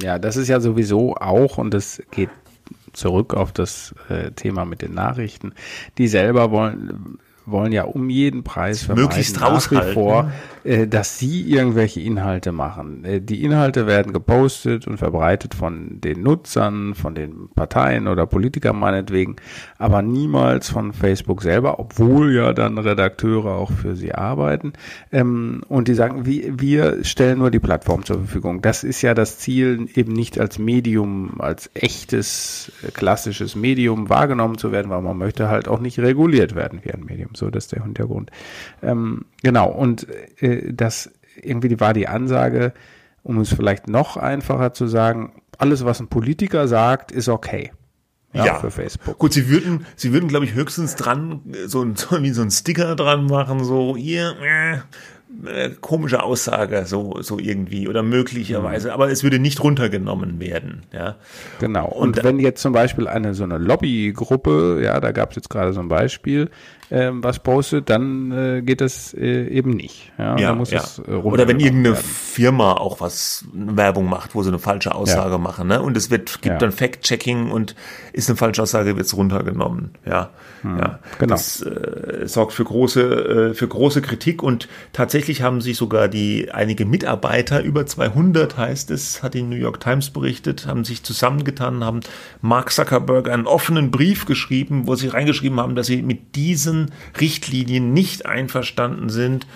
[0.00, 2.30] Ja, das ist ja sowieso auch, und das geht
[2.96, 5.52] zurück auf das äh, Thema mit den Nachrichten.
[5.98, 10.30] Die selber wollen, wollen ja um jeden Preis vermeiden, möglichst nach wie vor,
[10.64, 13.04] äh, dass sie irgendwelche Inhalte machen.
[13.04, 18.76] Äh, die Inhalte werden gepostet und verbreitet von den Nutzern, von den Parteien oder Politikern
[18.78, 19.36] meinetwegen,
[19.78, 24.72] aber niemals von Facebook selber, obwohl ja dann Redakteure auch für sie arbeiten.
[25.12, 28.60] Ähm, und die sagen, wir, wir stellen nur die Plattform zur Verfügung.
[28.60, 34.58] Das ist ja das Ziel, eben nicht als Medium, als echtes, äh, klassisches Medium wahrgenommen
[34.58, 37.35] zu werden, weil man möchte halt auch nicht reguliert werden wie ein Medium.
[37.36, 38.30] So, das ist der Hintergrund.
[38.82, 40.06] Ähm, genau, und
[40.40, 41.10] äh, das
[41.42, 42.72] irgendwie war die Ansage,
[43.22, 47.72] um es vielleicht noch einfacher zu sagen, alles, was ein Politiker sagt, ist okay.
[48.32, 49.18] Ja, ja, für Facebook.
[49.18, 52.50] Gut, sie würden, sie würden, glaube ich, höchstens dran so, ein, so wie so ein
[52.50, 54.78] Sticker dran machen, so hier, äh,
[55.44, 58.94] äh, komische Aussage, so, so irgendwie oder möglicherweise, mhm.
[58.94, 61.16] aber es würde nicht runtergenommen werden, ja.
[61.60, 61.88] Genau.
[61.88, 65.50] Und, Und wenn jetzt zum Beispiel eine so eine Lobbygruppe, ja, da gab es jetzt
[65.50, 66.50] gerade so ein Beispiel,
[66.90, 70.12] ähm, was postet, dann äh, geht das äh, eben nicht.
[70.18, 70.80] Ja, ja, muss ja.
[70.80, 72.04] Es, äh, Oder wenn irgendeine werden.
[72.04, 75.38] Firma auch was Werbung macht, wo sie eine falsche Aussage ja.
[75.38, 75.82] machen, ne?
[75.82, 77.74] Und es wird gibt dann Fact-Checking und
[78.12, 79.90] ist eine falsche Aussage, wird es runtergenommen.
[80.04, 80.30] Ja,
[80.62, 80.98] hm, ja.
[81.18, 81.34] Genau.
[81.34, 86.50] Das äh, sorgt für große äh, für große Kritik und tatsächlich haben sich sogar die
[86.52, 91.84] einige Mitarbeiter über 200 heißt es, hat die New York Times berichtet, haben sich zusammengetan,
[91.84, 92.00] haben
[92.42, 96.92] Mark Zuckerberg einen offenen Brief geschrieben, wo sie reingeschrieben haben, dass sie mit diesen diesen
[97.20, 99.46] Richtlinien nicht einverstanden sind.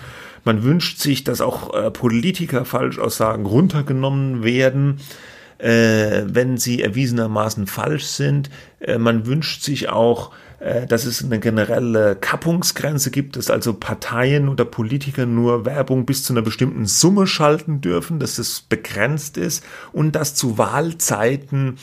[0.43, 4.99] Man wünscht sich, dass auch äh, Politiker Falschaussagen runtergenommen werden,
[5.59, 8.49] äh, wenn sie erwiesenermaßen falsch sind.
[8.79, 14.49] Äh, man wünscht sich auch, äh, dass es eine generelle Kappungsgrenze gibt, dass also Parteien
[14.49, 19.63] oder Politiker nur Werbung bis zu einer bestimmten Summe schalten dürfen, dass es begrenzt ist
[19.93, 21.77] und dass zu Wahlzeiten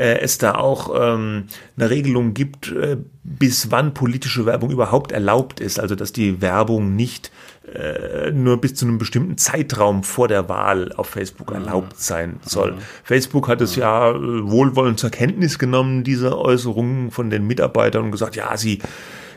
[0.00, 1.46] es da auch ähm,
[1.76, 5.78] eine Regelung gibt, äh, bis wann politische Werbung überhaupt erlaubt ist.
[5.78, 7.30] Also dass die Werbung nicht
[7.74, 11.56] äh, nur bis zu einem bestimmten Zeitraum vor der Wahl auf Facebook mhm.
[11.56, 12.72] erlaubt sein soll.
[12.72, 12.78] Mhm.
[13.04, 18.10] Facebook hat es ja äh, wohlwollend zur Kenntnis genommen, diese Äußerungen von den Mitarbeitern und
[18.10, 18.82] gesagt, ja, sie äh,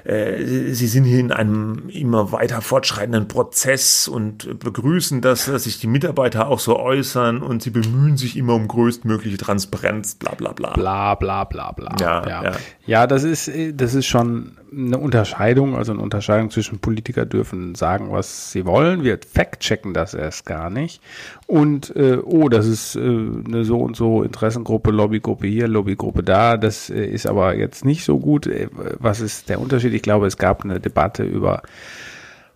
[0.05, 5.87] sie sind hier in einem immer weiter fortschreitenden Prozess und begrüßen das, dass sich die
[5.87, 10.73] Mitarbeiter auch so äußern und sie bemühen sich immer um größtmögliche Transparenz, bla bla bla.
[10.73, 11.95] Bla bla bla bla.
[11.99, 12.43] Ja, ja.
[12.43, 12.51] ja.
[12.85, 18.11] ja das ist, das ist schon eine Unterscheidung, also eine Unterscheidung zwischen Politiker dürfen sagen,
[18.11, 19.03] was sie wollen.
[19.03, 21.01] Wir fact-checken das erst gar nicht.
[21.47, 26.57] Und, äh, oh, das ist äh, eine so und so Interessengruppe, Lobbygruppe hier, Lobbygruppe da.
[26.57, 28.47] Das äh, ist aber jetzt nicht so gut.
[28.47, 29.92] Äh, was ist der Unterschied?
[29.93, 31.61] Ich glaube, es gab eine Debatte über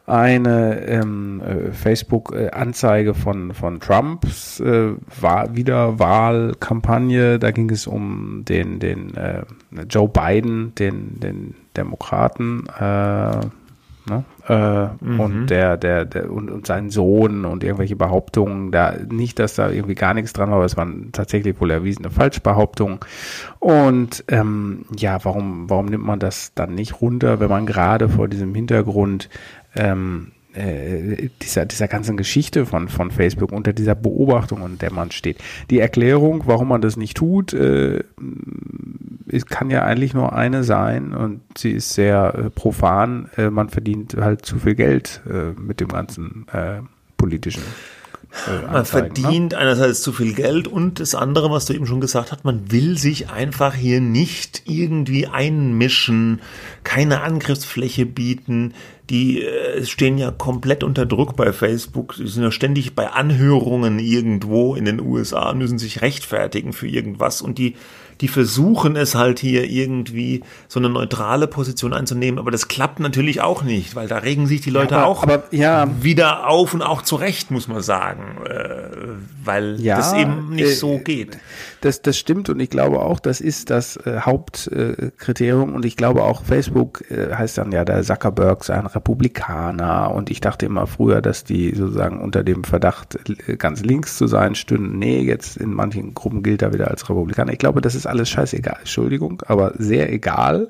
[0.08, 4.94] eine ähm, äh, Facebook-Anzeige von, von Trumps äh,
[5.52, 7.40] Wiederwahlkampagne.
[7.40, 9.44] Da ging es um den, den äh,
[9.90, 12.68] Joe Biden, den, den Demokraten.
[12.80, 13.42] Äh,
[14.10, 14.24] Ne?
[14.47, 15.20] Äh, mhm.
[15.20, 19.70] Und der, der, der und, und sein Sohn und irgendwelche Behauptungen, da nicht, dass da
[19.70, 22.99] irgendwie gar nichts dran war, aber es waren tatsächlich wohl erwiesene Falschbehauptungen.
[23.60, 28.28] Und ähm, ja, warum, warum nimmt man das dann nicht runter, wenn man gerade vor
[28.28, 29.30] diesem Hintergrund
[29.76, 35.12] ähm, äh, dieser, dieser ganzen Geschichte von, von Facebook, unter dieser Beobachtung, in der man
[35.12, 35.38] steht.
[35.70, 38.03] Die Erklärung, warum man das nicht tut, äh,
[39.30, 43.30] es kann ja eigentlich nur eine sein und sie ist sehr äh, profan.
[43.38, 46.45] Äh, man verdient halt zu viel Geld äh, mit dem ganzen
[47.18, 47.64] politischen.
[48.48, 49.58] Äh, man verdient ne?
[49.58, 52.98] einerseits zu viel Geld und das andere, was du eben schon gesagt hast, man will
[52.98, 56.42] sich einfach hier nicht irgendwie einmischen,
[56.84, 58.74] keine Angriffsfläche bieten.
[59.10, 62.16] Die äh, stehen ja komplett unter Druck bei Facebook.
[62.16, 67.42] Sie sind ja ständig bei Anhörungen irgendwo in den USA, müssen sich rechtfertigen für irgendwas
[67.42, 67.76] und die
[68.22, 73.41] die versuchen es halt hier irgendwie so eine neutrale Position einzunehmen, aber das klappt natürlich
[73.41, 75.88] auch nicht, weil da regen sich die Leute ja, aber, auch aber, ja.
[76.01, 78.89] wieder auf und auch zurecht, muss man sagen, äh,
[79.43, 81.38] weil ja, das eben nicht äh, so geht.
[81.82, 86.24] Das, das stimmt und ich glaube auch, das ist das äh, Hauptkriterium und ich glaube
[86.24, 90.88] auch, Facebook äh, heißt dann ja, der Zuckerberg sei ein Republikaner und ich dachte immer
[90.88, 94.97] früher, dass die sozusagen unter dem Verdacht, äh, ganz links zu sein, stünden.
[94.97, 97.53] Nee, jetzt in manchen Gruppen gilt er wieder als Republikaner.
[97.53, 100.70] Ich glaube, das ist alles scheißegal, Entschuldigung, aber sehr egal.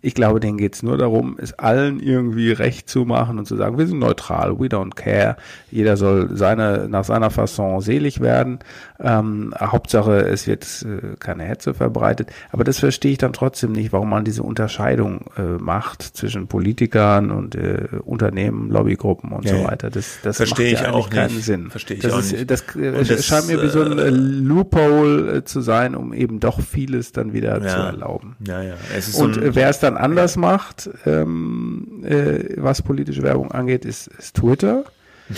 [0.00, 3.56] Ich glaube, denen geht es nur darum, es allen irgendwie recht zu machen und zu
[3.56, 5.36] sagen, wir sind neutral, we don't care.
[5.70, 8.60] Jeder soll seine, nach seiner Fasson selig werden.
[9.00, 12.30] Ähm, Hauptsache, es wird äh, keine Hetze verbreitet.
[12.52, 17.30] Aber das verstehe ich dann trotzdem nicht, warum man diese Unterscheidung äh, macht zwischen Politikern
[17.30, 19.90] und äh, Unternehmen, Lobbygruppen und ja, so weiter.
[19.90, 21.44] Das, das verstehe macht ja ich auch keinen nicht.
[21.44, 21.70] Sinn.
[21.70, 22.50] Verstehe ich das auch ist, nicht.
[22.50, 26.38] Das, äh, das scheint mir wie so ein äh, Loophole äh, zu sein, um eben
[26.38, 27.68] doch vieles dann wieder ja.
[27.68, 28.36] zu erlauben.
[28.46, 28.74] Ja, ja.
[28.96, 33.52] Es ist und so ein, wer es dann anders macht, ähm, äh, was politische Werbung
[33.52, 34.84] angeht, ist, ist Twitter.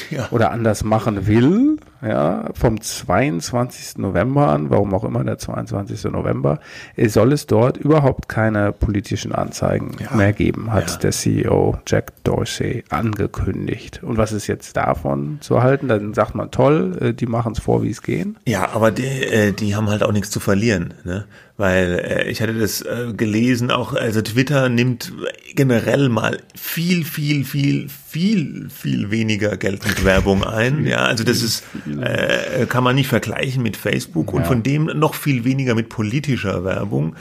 [0.09, 0.29] Ja.
[0.31, 3.99] Oder anders machen will, ja, vom 22.
[3.99, 6.13] November an, warum auch immer der 22.
[6.13, 6.61] November,
[6.97, 10.15] soll es dort überhaupt keine politischen Anzeigen ja.
[10.15, 10.97] mehr geben, hat ja.
[10.99, 14.01] der CEO Jack Dorsey angekündigt.
[14.05, 15.89] Und was ist jetzt davon zu halten?
[15.89, 18.39] Dann sagt man toll, äh, die machen es vor, wie es gehen.
[18.47, 21.25] Ja, aber die, äh, die haben halt auch nichts zu verlieren, ne?
[21.61, 25.13] Weil äh, ich hatte das äh, gelesen, auch also Twitter nimmt
[25.55, 30.87] generell mal viel, viel, viel, viel, viel weniger Geld mit Werbung ein.
[30.87, 31.65] Ja, also das ist
[32.01, 36.65] äh, kann man nicht vergleichen mit Facebook und von dem noch viel weniger mit politischer
[36.65, 37.15] Werbung.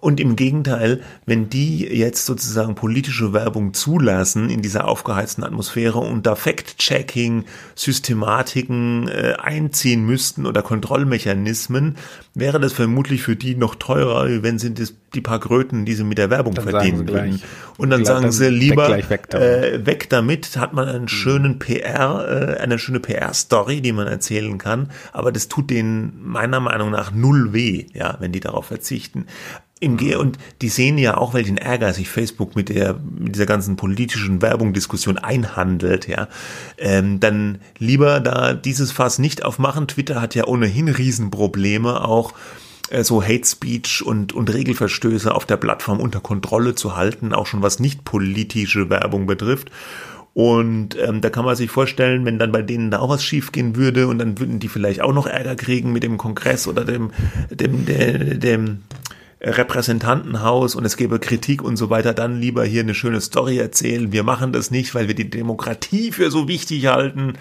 [0.00, 6.26] Und im Gegenteil, wenn die jetzt sozusagen politische Werbung zulassen in dieser aufgeheizten Atmosphäre und
[6.26, 7.44] da Fact-Checking,
[7.74, 11.96] Systematiken äh, einziehen müssten oder Kontrollmechanismen,
[12.34, 16.04] wäre das vermutlich für die noch teurer, wenn sie das, die paar Kröten, die sie
[16.04, 17.42] mit der Werbung dann verdienen würden.
[17.76, 22.60] Und dann sagen sie lieber weg, äh, weg, damit, hat man einen schönen PR, äh,
[22.60, 27.52] eine schöne PR-Story, die man erzählen kann, aber das tut denen meiner Meinung nach null
[27.52, 29.26] weh, ja, wenn die darauf verzichten.
[29.82, 33.46] Im Ge und die sehen ja auch, welchen Ärger sich Facebook mit der mit dieser
[33.46, 36.28] ganzen politischen Werbung-Diskussion einhandelt, ja.
[36.76, 39.88] Ähm, dann lieber da dieses Fass nicht aufmachen.
[39.88, 42.34] Twitter hat ja ohnehin Riesenprobleme, auch
[42.90, 47.46] äh, so Hate Speech und, und Regelverstöße auf der Plattform unter Kontrolle zu halten, auch
[47.46, 49.70] schon was nicht politische Werbung betrifft.
[50.32, 53.74] Und ähm, da kann man sich vorstellen, wenn dann bei denen da auch was schiefgehen
[53.74, 57.10] würde und dann würden die vielleicht auch noch Ärger kriegen mit dem Kongress oder dem,
[57.50, 58.78] dem, dem, dem
[59.40, 64.12] Repräsentantenhaus und es gäbe Kritik und so weiter, dann lieber hier eine schöne Story erzählen.
[64.12, 67.34] Wir machen das nicht, weil wir die Demokratie für so wichtig halten.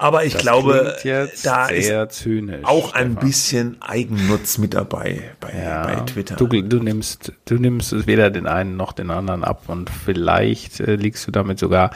[0.00, 0.96] Aber ich Das glaube,
[1.42, 2.64] da ist zynisch.
[2.64, 3.26] auch ein Stefan.
[3.28, 6.36] bisschen Eigennutz mit dabei bei, bei Twitter.
[6.36, 10.94] Du, du, nimmst, du nimmst weder den einen noch den anderen ab und vielleicht äh,
[10.94, 11.90] liegst du damit sogar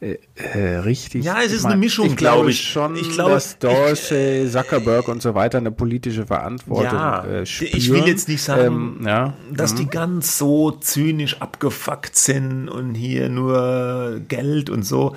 [0.00, 1.24] äh, äh, richtig.
[1.24, 2.60] Ja, es Ich ist eine Mischung, ich glaube ich.
[2.60, 7.56] schon, Ich glaube, dass Dorsey, Zuckerberg und so weiter eine politische Verantwortung Ja, äh, ich
[7.56, 8.02] spüren.
[8.02, 13.28] will jetzt nicht sagen, ähm, ja, dass die ganz so zynisch abgefuckt sind und hier
[13.30, 15.16] nur Geld und so.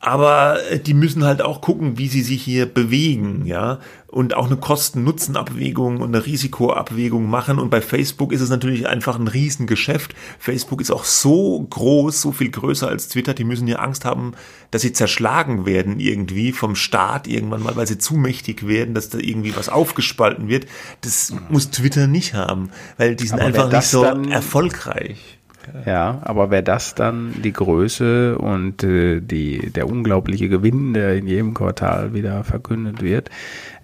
[0.00, 3.80] Aber äh, die müssen halt auch gucken, wie sie sich hier bewegen, ja.
[4.06, 7.58] Und auch eine Kosten-Nutzen-Abwägung und eine Risikoabwägung machen.
[7.58, 10.14] Und bei Facebook ist es natürlich einfach ein Riesengeschäft.
[10.38, 13.34] Facebook ist auch so groß, so viel größer als Twitter.
[13.34, 14.32] Die müssen ja Angst haben,
[14.70, 19.10] dass sie zerschlagen werden irgendwie vom Staat irgendwann mal, weil sie zu mächtig werden, dass
[19.10, 20.66] da irgendwie was aufgespalten wird.
[21.02, 25.37] Das muss Twitter nicht haben, weil die sind Aber einfach nicht so erfolgreich.
[25.86, 31.26] Ja, aber wäre das dann die Größe und äh, die, der unglaubliche Gewinn, der in
[31.26, 33.30] jedem Quartal wieder verkündet wird,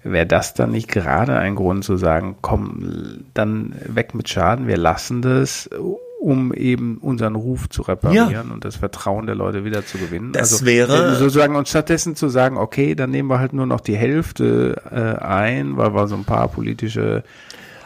[0.03, 4.77] wäre das dann nicht gerade ein Grund zu sagen, komm, dann weg mit Schaden, wir
[4.77, 5.69] lassen das,
[6.21, 10.33] um eben unseren Ruf zu reparieren und das Vertrauen der Leute wieder zu gewinnen.
[10.33, 13.81] Das wäre- äh, sozusagen und stattdessen zu sagen, okay, dann nehmen wir halt nur noch
[13.83, 17.25] die Hälfte äh, ein, weil wir so ein paar politische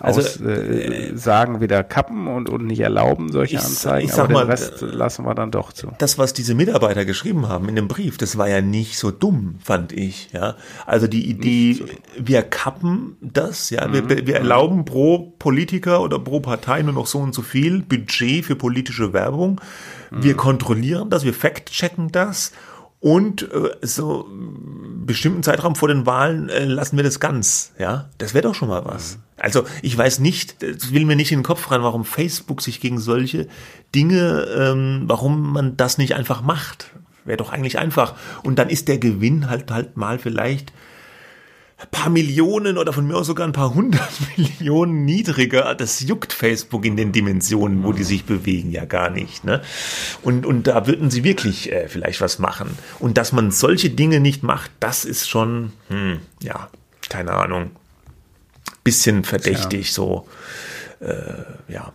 [0.00, 4.32] Also, aus, äh, sagen wieder kappen und, und nicht erlauben solche Ich- Anzeigen, ich aber
[4.32, 5.88] mal, den Rest lassen wir dann doch zu.
[5.98, 9.56] das, was diese Mitarbeiter geschrieben haben in dem Brief, das war ja nicht so dumm,
[9.62, 10.30] fand ich.
[10.32, 11.82] Ja, also die Idee,
[12.18, 17.18] wir kappen das, ja, wir, wir erlauben pro Politiker oder pro Partei nur noch so
[17.18, 19.60] und so viel Budget für politische Werbung.
[20.10, 22.52] Wir kontrollieren das, wir fact-checken das.
[23.00, 28.08] Und äh, so einen bestimmten Zeitraum vor den Wahlen äh, lassen wir das ganz, ja.
[28.18, 29.18] Das wäre doch schon mal was.
[29.36, 32.80] Also ich weiß nicht, es will mir nicht in den Kopf rein, warum Facebook sich
[32.80, 33.46] gegen solche
[33.94, 36.90] Dinge, ähm, warum man das nicht einfach macht.
[37.24, 38.16] Wäre doch eigentlich einfach.
[38.42, 40.72] Und dann ist der Gewinn halt halt mal vielleicht
[41.90, 45.74] paar Millionen oder von mir aus sogar ein paar hundert Millionen niedriger.
[45.74, 49.44] Das juckt Facebook in den Dimensionen, wo die sich bewegen, ja gar nicht.
[49.44, 49.62] Ne?
[50.22, 52.76] Und, und da würden sie wirklich äh, vielleicht was machen.
[52.98, 56.68] Und dass man solche Dinge nicht macht, das ist schon, hm, ja,
[57.08, 57.70] keine Ahnung,
[58.82, 60.26] bisschen verdächtig so.
[61.00, 61.92] Äh, ja.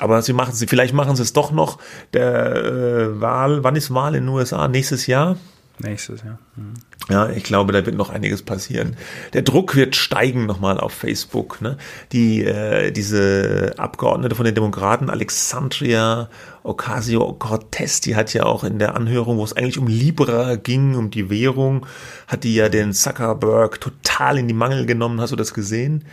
[0.00, 1.78] Aber sie machen sie, vielleicht machen sie es doch noch.
[2.12, 4.68] Der äh, Wahl, wann ist Wahl in den USA?
[4.68, 5.36] Nächstes Jahr?
[5.78, 6.38] Nächstes Jahr.
[6.54, 6.74] Mhm.
[7.08, 8.96] Ja, ich glaube, da wird noch einiges passieren.
[9.32, 11.60] Der Druck wird steigen nochmal auf Facebook.
[11.60, 11.76] Ne?
[12.12, 16.28] Die, äh, diese Abgeordnete von den Demokraten, Alexandria
[16.64, 21.10] Ocasio-Cortez, die hat ja auch in der Anhörung, wo es eigentlich um Libra ging, um
[21.10, 21.86] die Währung,
[22.26, 25.20] hat die ja den Zuckerberg total in die Mangel genommen.
[25.20, 26.04] Hast du das gesehen?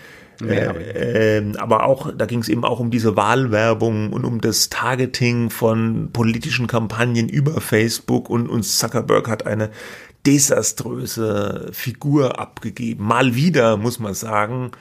[0.41, 0.73] Nicht.
[0.95, 5.49] Ähm, aber auch, da ging es eben auch um diese Wahlwerbung und um das Targeting
[5.49, 9.69] von politischen Kampagnen über Facebook und, und Zuckerberg hat eine
[10.25, 13.05] desaströse Figur abgegeben.
[13.05, 14.71] Mal wieder, muss man sagen.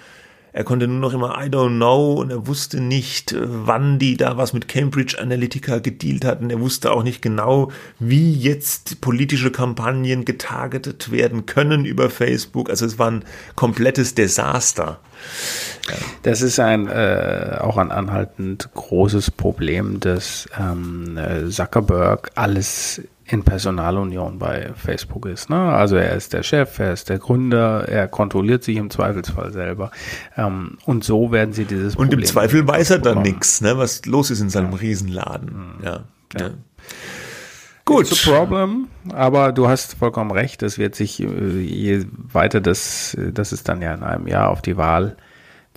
[0.53, 4.17] Er konnte nur noch immer I don't know und er wusste nicht, äh, wann die
[4.17, 6.51] da was mit Cambridge Analytica gedealt hatten.
[6.51, 12.71] Er wusste auch nicht genau, wie jetzt politische Kampagnen getargetet werden können über Facebook.
[12.71, 13.25] Also es war ein
[13.55, 14.99] komplettes Desaster.
[16.23, 23.45] Das ist ein äh, auch ein anhaltend großes Problem, dass ähm, äh, Zuckerberg alles in
[23.45, 25.51] Personalunion bei Facebook ist.
[25.51, 25.57] Ne?
[25.57, 29.91] Also er ist der Chef, er ist der Gründer, er kontrolliert sich im Zweifelsfall selber.
[30.37, 33.79] Ähm, und so werden sie dieses Und Problem im Zweifel weiß er dann nichts, ne,
[33.79, 35.75] was los ist in seinem Riesenladen.
[35.85, 36.05] Ja.
[36.37, 36.51] ja.
[37.99, 38.29] It's Gut.
[38.29, 41.27] a problem, aber du hast vollkommen recht, es wird sich, äh,
[41.61, 45.17] je weiter das, äh, das ist dann ja in einem Jahr auf die Wahl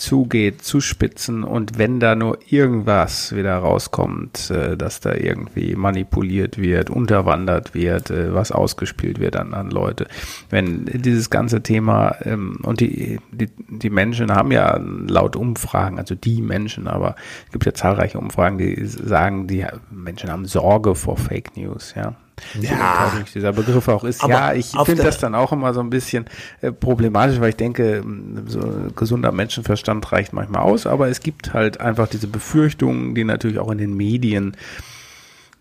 [0.04, 6.90] zugeht, zuspitzen und wenn da nur irgendwas wieder rauskommt, äh, dass da irgendwie manipuliert wird,
[6.90, 10.08] unterwandert wird, äh, was ausgespielt wird an, an Leute,
[10.50, 16.16] wenn dieses ganze Thema ähm, und die, die, die Menschen haben ja laut Umfragen, also
[16.16, 21.16] die Menschen, aber es gibt ja zahlreiche Umfragen, die sagen, die Menschen haben Sorge vor
[21.16, 22.16] Fake News, ja.
[22.54, 23.06] So Ja.
[23.06, 24.24] untauglich dieser Begriff auch ist.
[24.24, 26.26] Aber ja, ich finde das dann auch immer so ein bisschen
[26.62, 28.04] äh, problematisch, weil ich denke,
[28.48, 28.60] so
[28.96, 33.72] gesunder Menschenverstand reicht manchmal aus, aber es gibt halt einfach diese Befürchtungen, die natürlich auch
[33.72, 34.56] in den Medien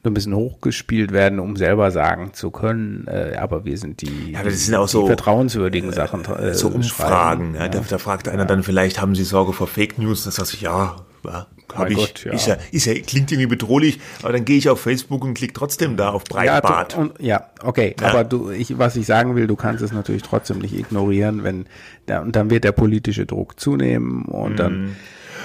[0.04, 4.32] so ein bisschen hochgespielt werden, um selber sagen zu können, äh, aber wir sind die,
[4.32, 6.24] Ja, aber das sind auch so, vertrauenswürdigen Sachen.
[6.24, 7.52] Äh, so Umfragen.
[7.52, 7.54] schreiben.
[7.54, 10.24] Ja, Da, da fragt einer dann vielleicht, haben Sie Sorge vor Fake News?
[10.24, 11.46] Das sage ich, ja, ja
[11.76, 11.98] Mein ich.
[11.98, 12.32] Gott, ja.
[12.32, 15.52] Ist ja, ist ja, klingt irgendwie bedrohlich, aber dann gehe ich auf Facebook und klicke
[15.54, 16.94] trotzdem da auf Ja, Breitbart.
[16.94, 17.94] du, und, ja, okay.
[18.00, 18.08] Ja.
[18.08, 21.66] Aber du, ich, was ich sagen will, du kannst es natürlich trotzdem nicht ignorieren, wenn
[22.06, 24.96] da, und dann wird der politische Druck zunehmen und dann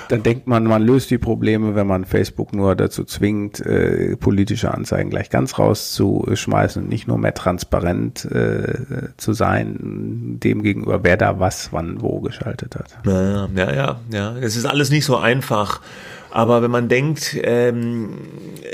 [0.10, 4.74] dann denkt man, man löst die Probleme, wenn man Facebook nur dazu zwingt, äh, politische
[4.74, 11.18] Anzeigen gleich ganz rauszuschmeißen und nicht nur mehr transparent äh, zu sein, dem gegenüber, wer
[11.18, 12.98] da was, wann, wo geschaltet hat.
[13.06, 14.38] Ja, ja, ja, ja.
[14.38, 15.82] Es ist alles nicht so einfach.
[16.30, 18.10] Aber wenn man denkt, ähm,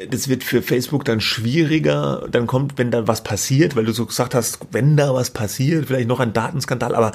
[0.10, 4.06] das wird für Facebook dann schwieriger, dann kommt, wenn da was passiert, weil du so
[4.06, 7.12] gesagt hast, wenn da was passiert, vielleicht noch ein Datenskandal, aber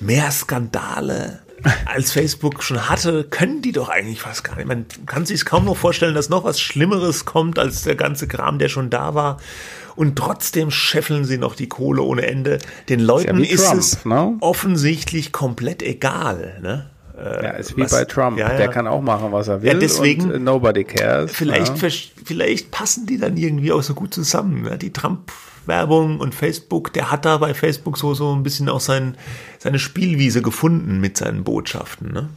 [0.00, 1.43] mehr Skandale
[1.86, 4.66] als Facebook schon hatte, können die doch eigentlich fast gar nicht.
[4.66, 8.58] Man kann sich kaum noch vorstellen, dass noch was Schlimmeres kommt als der ganze Kram,
[8.58, 9.38] der schon da war.
[9.96, 12.58] Und trotzdem scheffeln sie noch die Kohle ohne Ende.
[12.88, 14.36] Den Leuten ist, ja Trump, es ne?
[14.40, 16.58] offensichtlich komplett egal.
[16.60, 16.90] Ne?
[17.16, 18.38] Ja, ist wie was, bei Trump.
[18.38, 18.56] Ja, ja.
[18.56, 19.72] Der kann auch machen, was er will.
[19.72, 20.32] Ja, deswegen.
[20.32, 21.30] Und nobody cares.
[21.32, 21.88] Vielleicht, ja.
[22.24, 24.62] vielleicht passen die dann irgendwie auch so gut zusammen.
[24.62, 24.76] Ne?
[24.78, 24.92] Die
[25.64, 29.16] Trump-Werbung und Facebook, der hat da bei Facebook so, so ein bisschen auch sein,
[29.58, 32.12] seine Spielwiese gefunden mit seinen Botschaften.
[32.12, 32.28] Ne?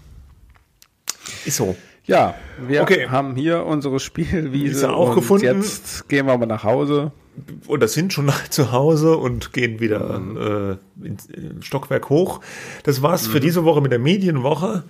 [1.45, 1.75] Ist so.
[2.05, 3.07] Ja, wir okay.
[3.09, 5.45] haben hier unsere Spielwiese auch gefunden.
[5.45, 7.11] Jetzt gehen wir mal nach Hause
[7.67, 10.77] oder sind schon zu Hause und gehen wieder mhm.
[11.03, 11.27] äh, ins
[11.61, 12.39] Stockwerk hoch.
[12.83, 13.31] Das war's mhm.
[13.31, 14.83] für diese Woche mit der Medienwoche.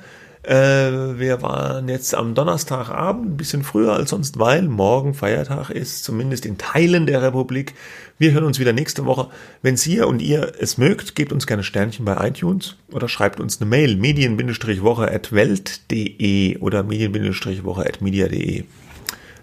[0.48, 6.06] Äh, wir waren jetzt am Donnerstagabend ein bisschen früher als sonst, weil morgen Feiertag ist,
[6.06, 7.74] zumindest in Teilen der Republik.
[8.18, 9.28] Wir hören uns wieder nächste Woche.
[9.62, 13.60] Wenn Sie und ihr es mögt, gebt uns gerne Sternchen bei iTunes oder schreibt uns
[13.60, 18.64] eine Mail medien-woche at welt.de oder medien-woche at media.de.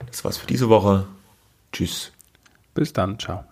[0.07, 1.07] Das war's für diese Woche.
[1.71, 2.13] Tschüss.
[2.73, 3.45] Bis dann, ciao.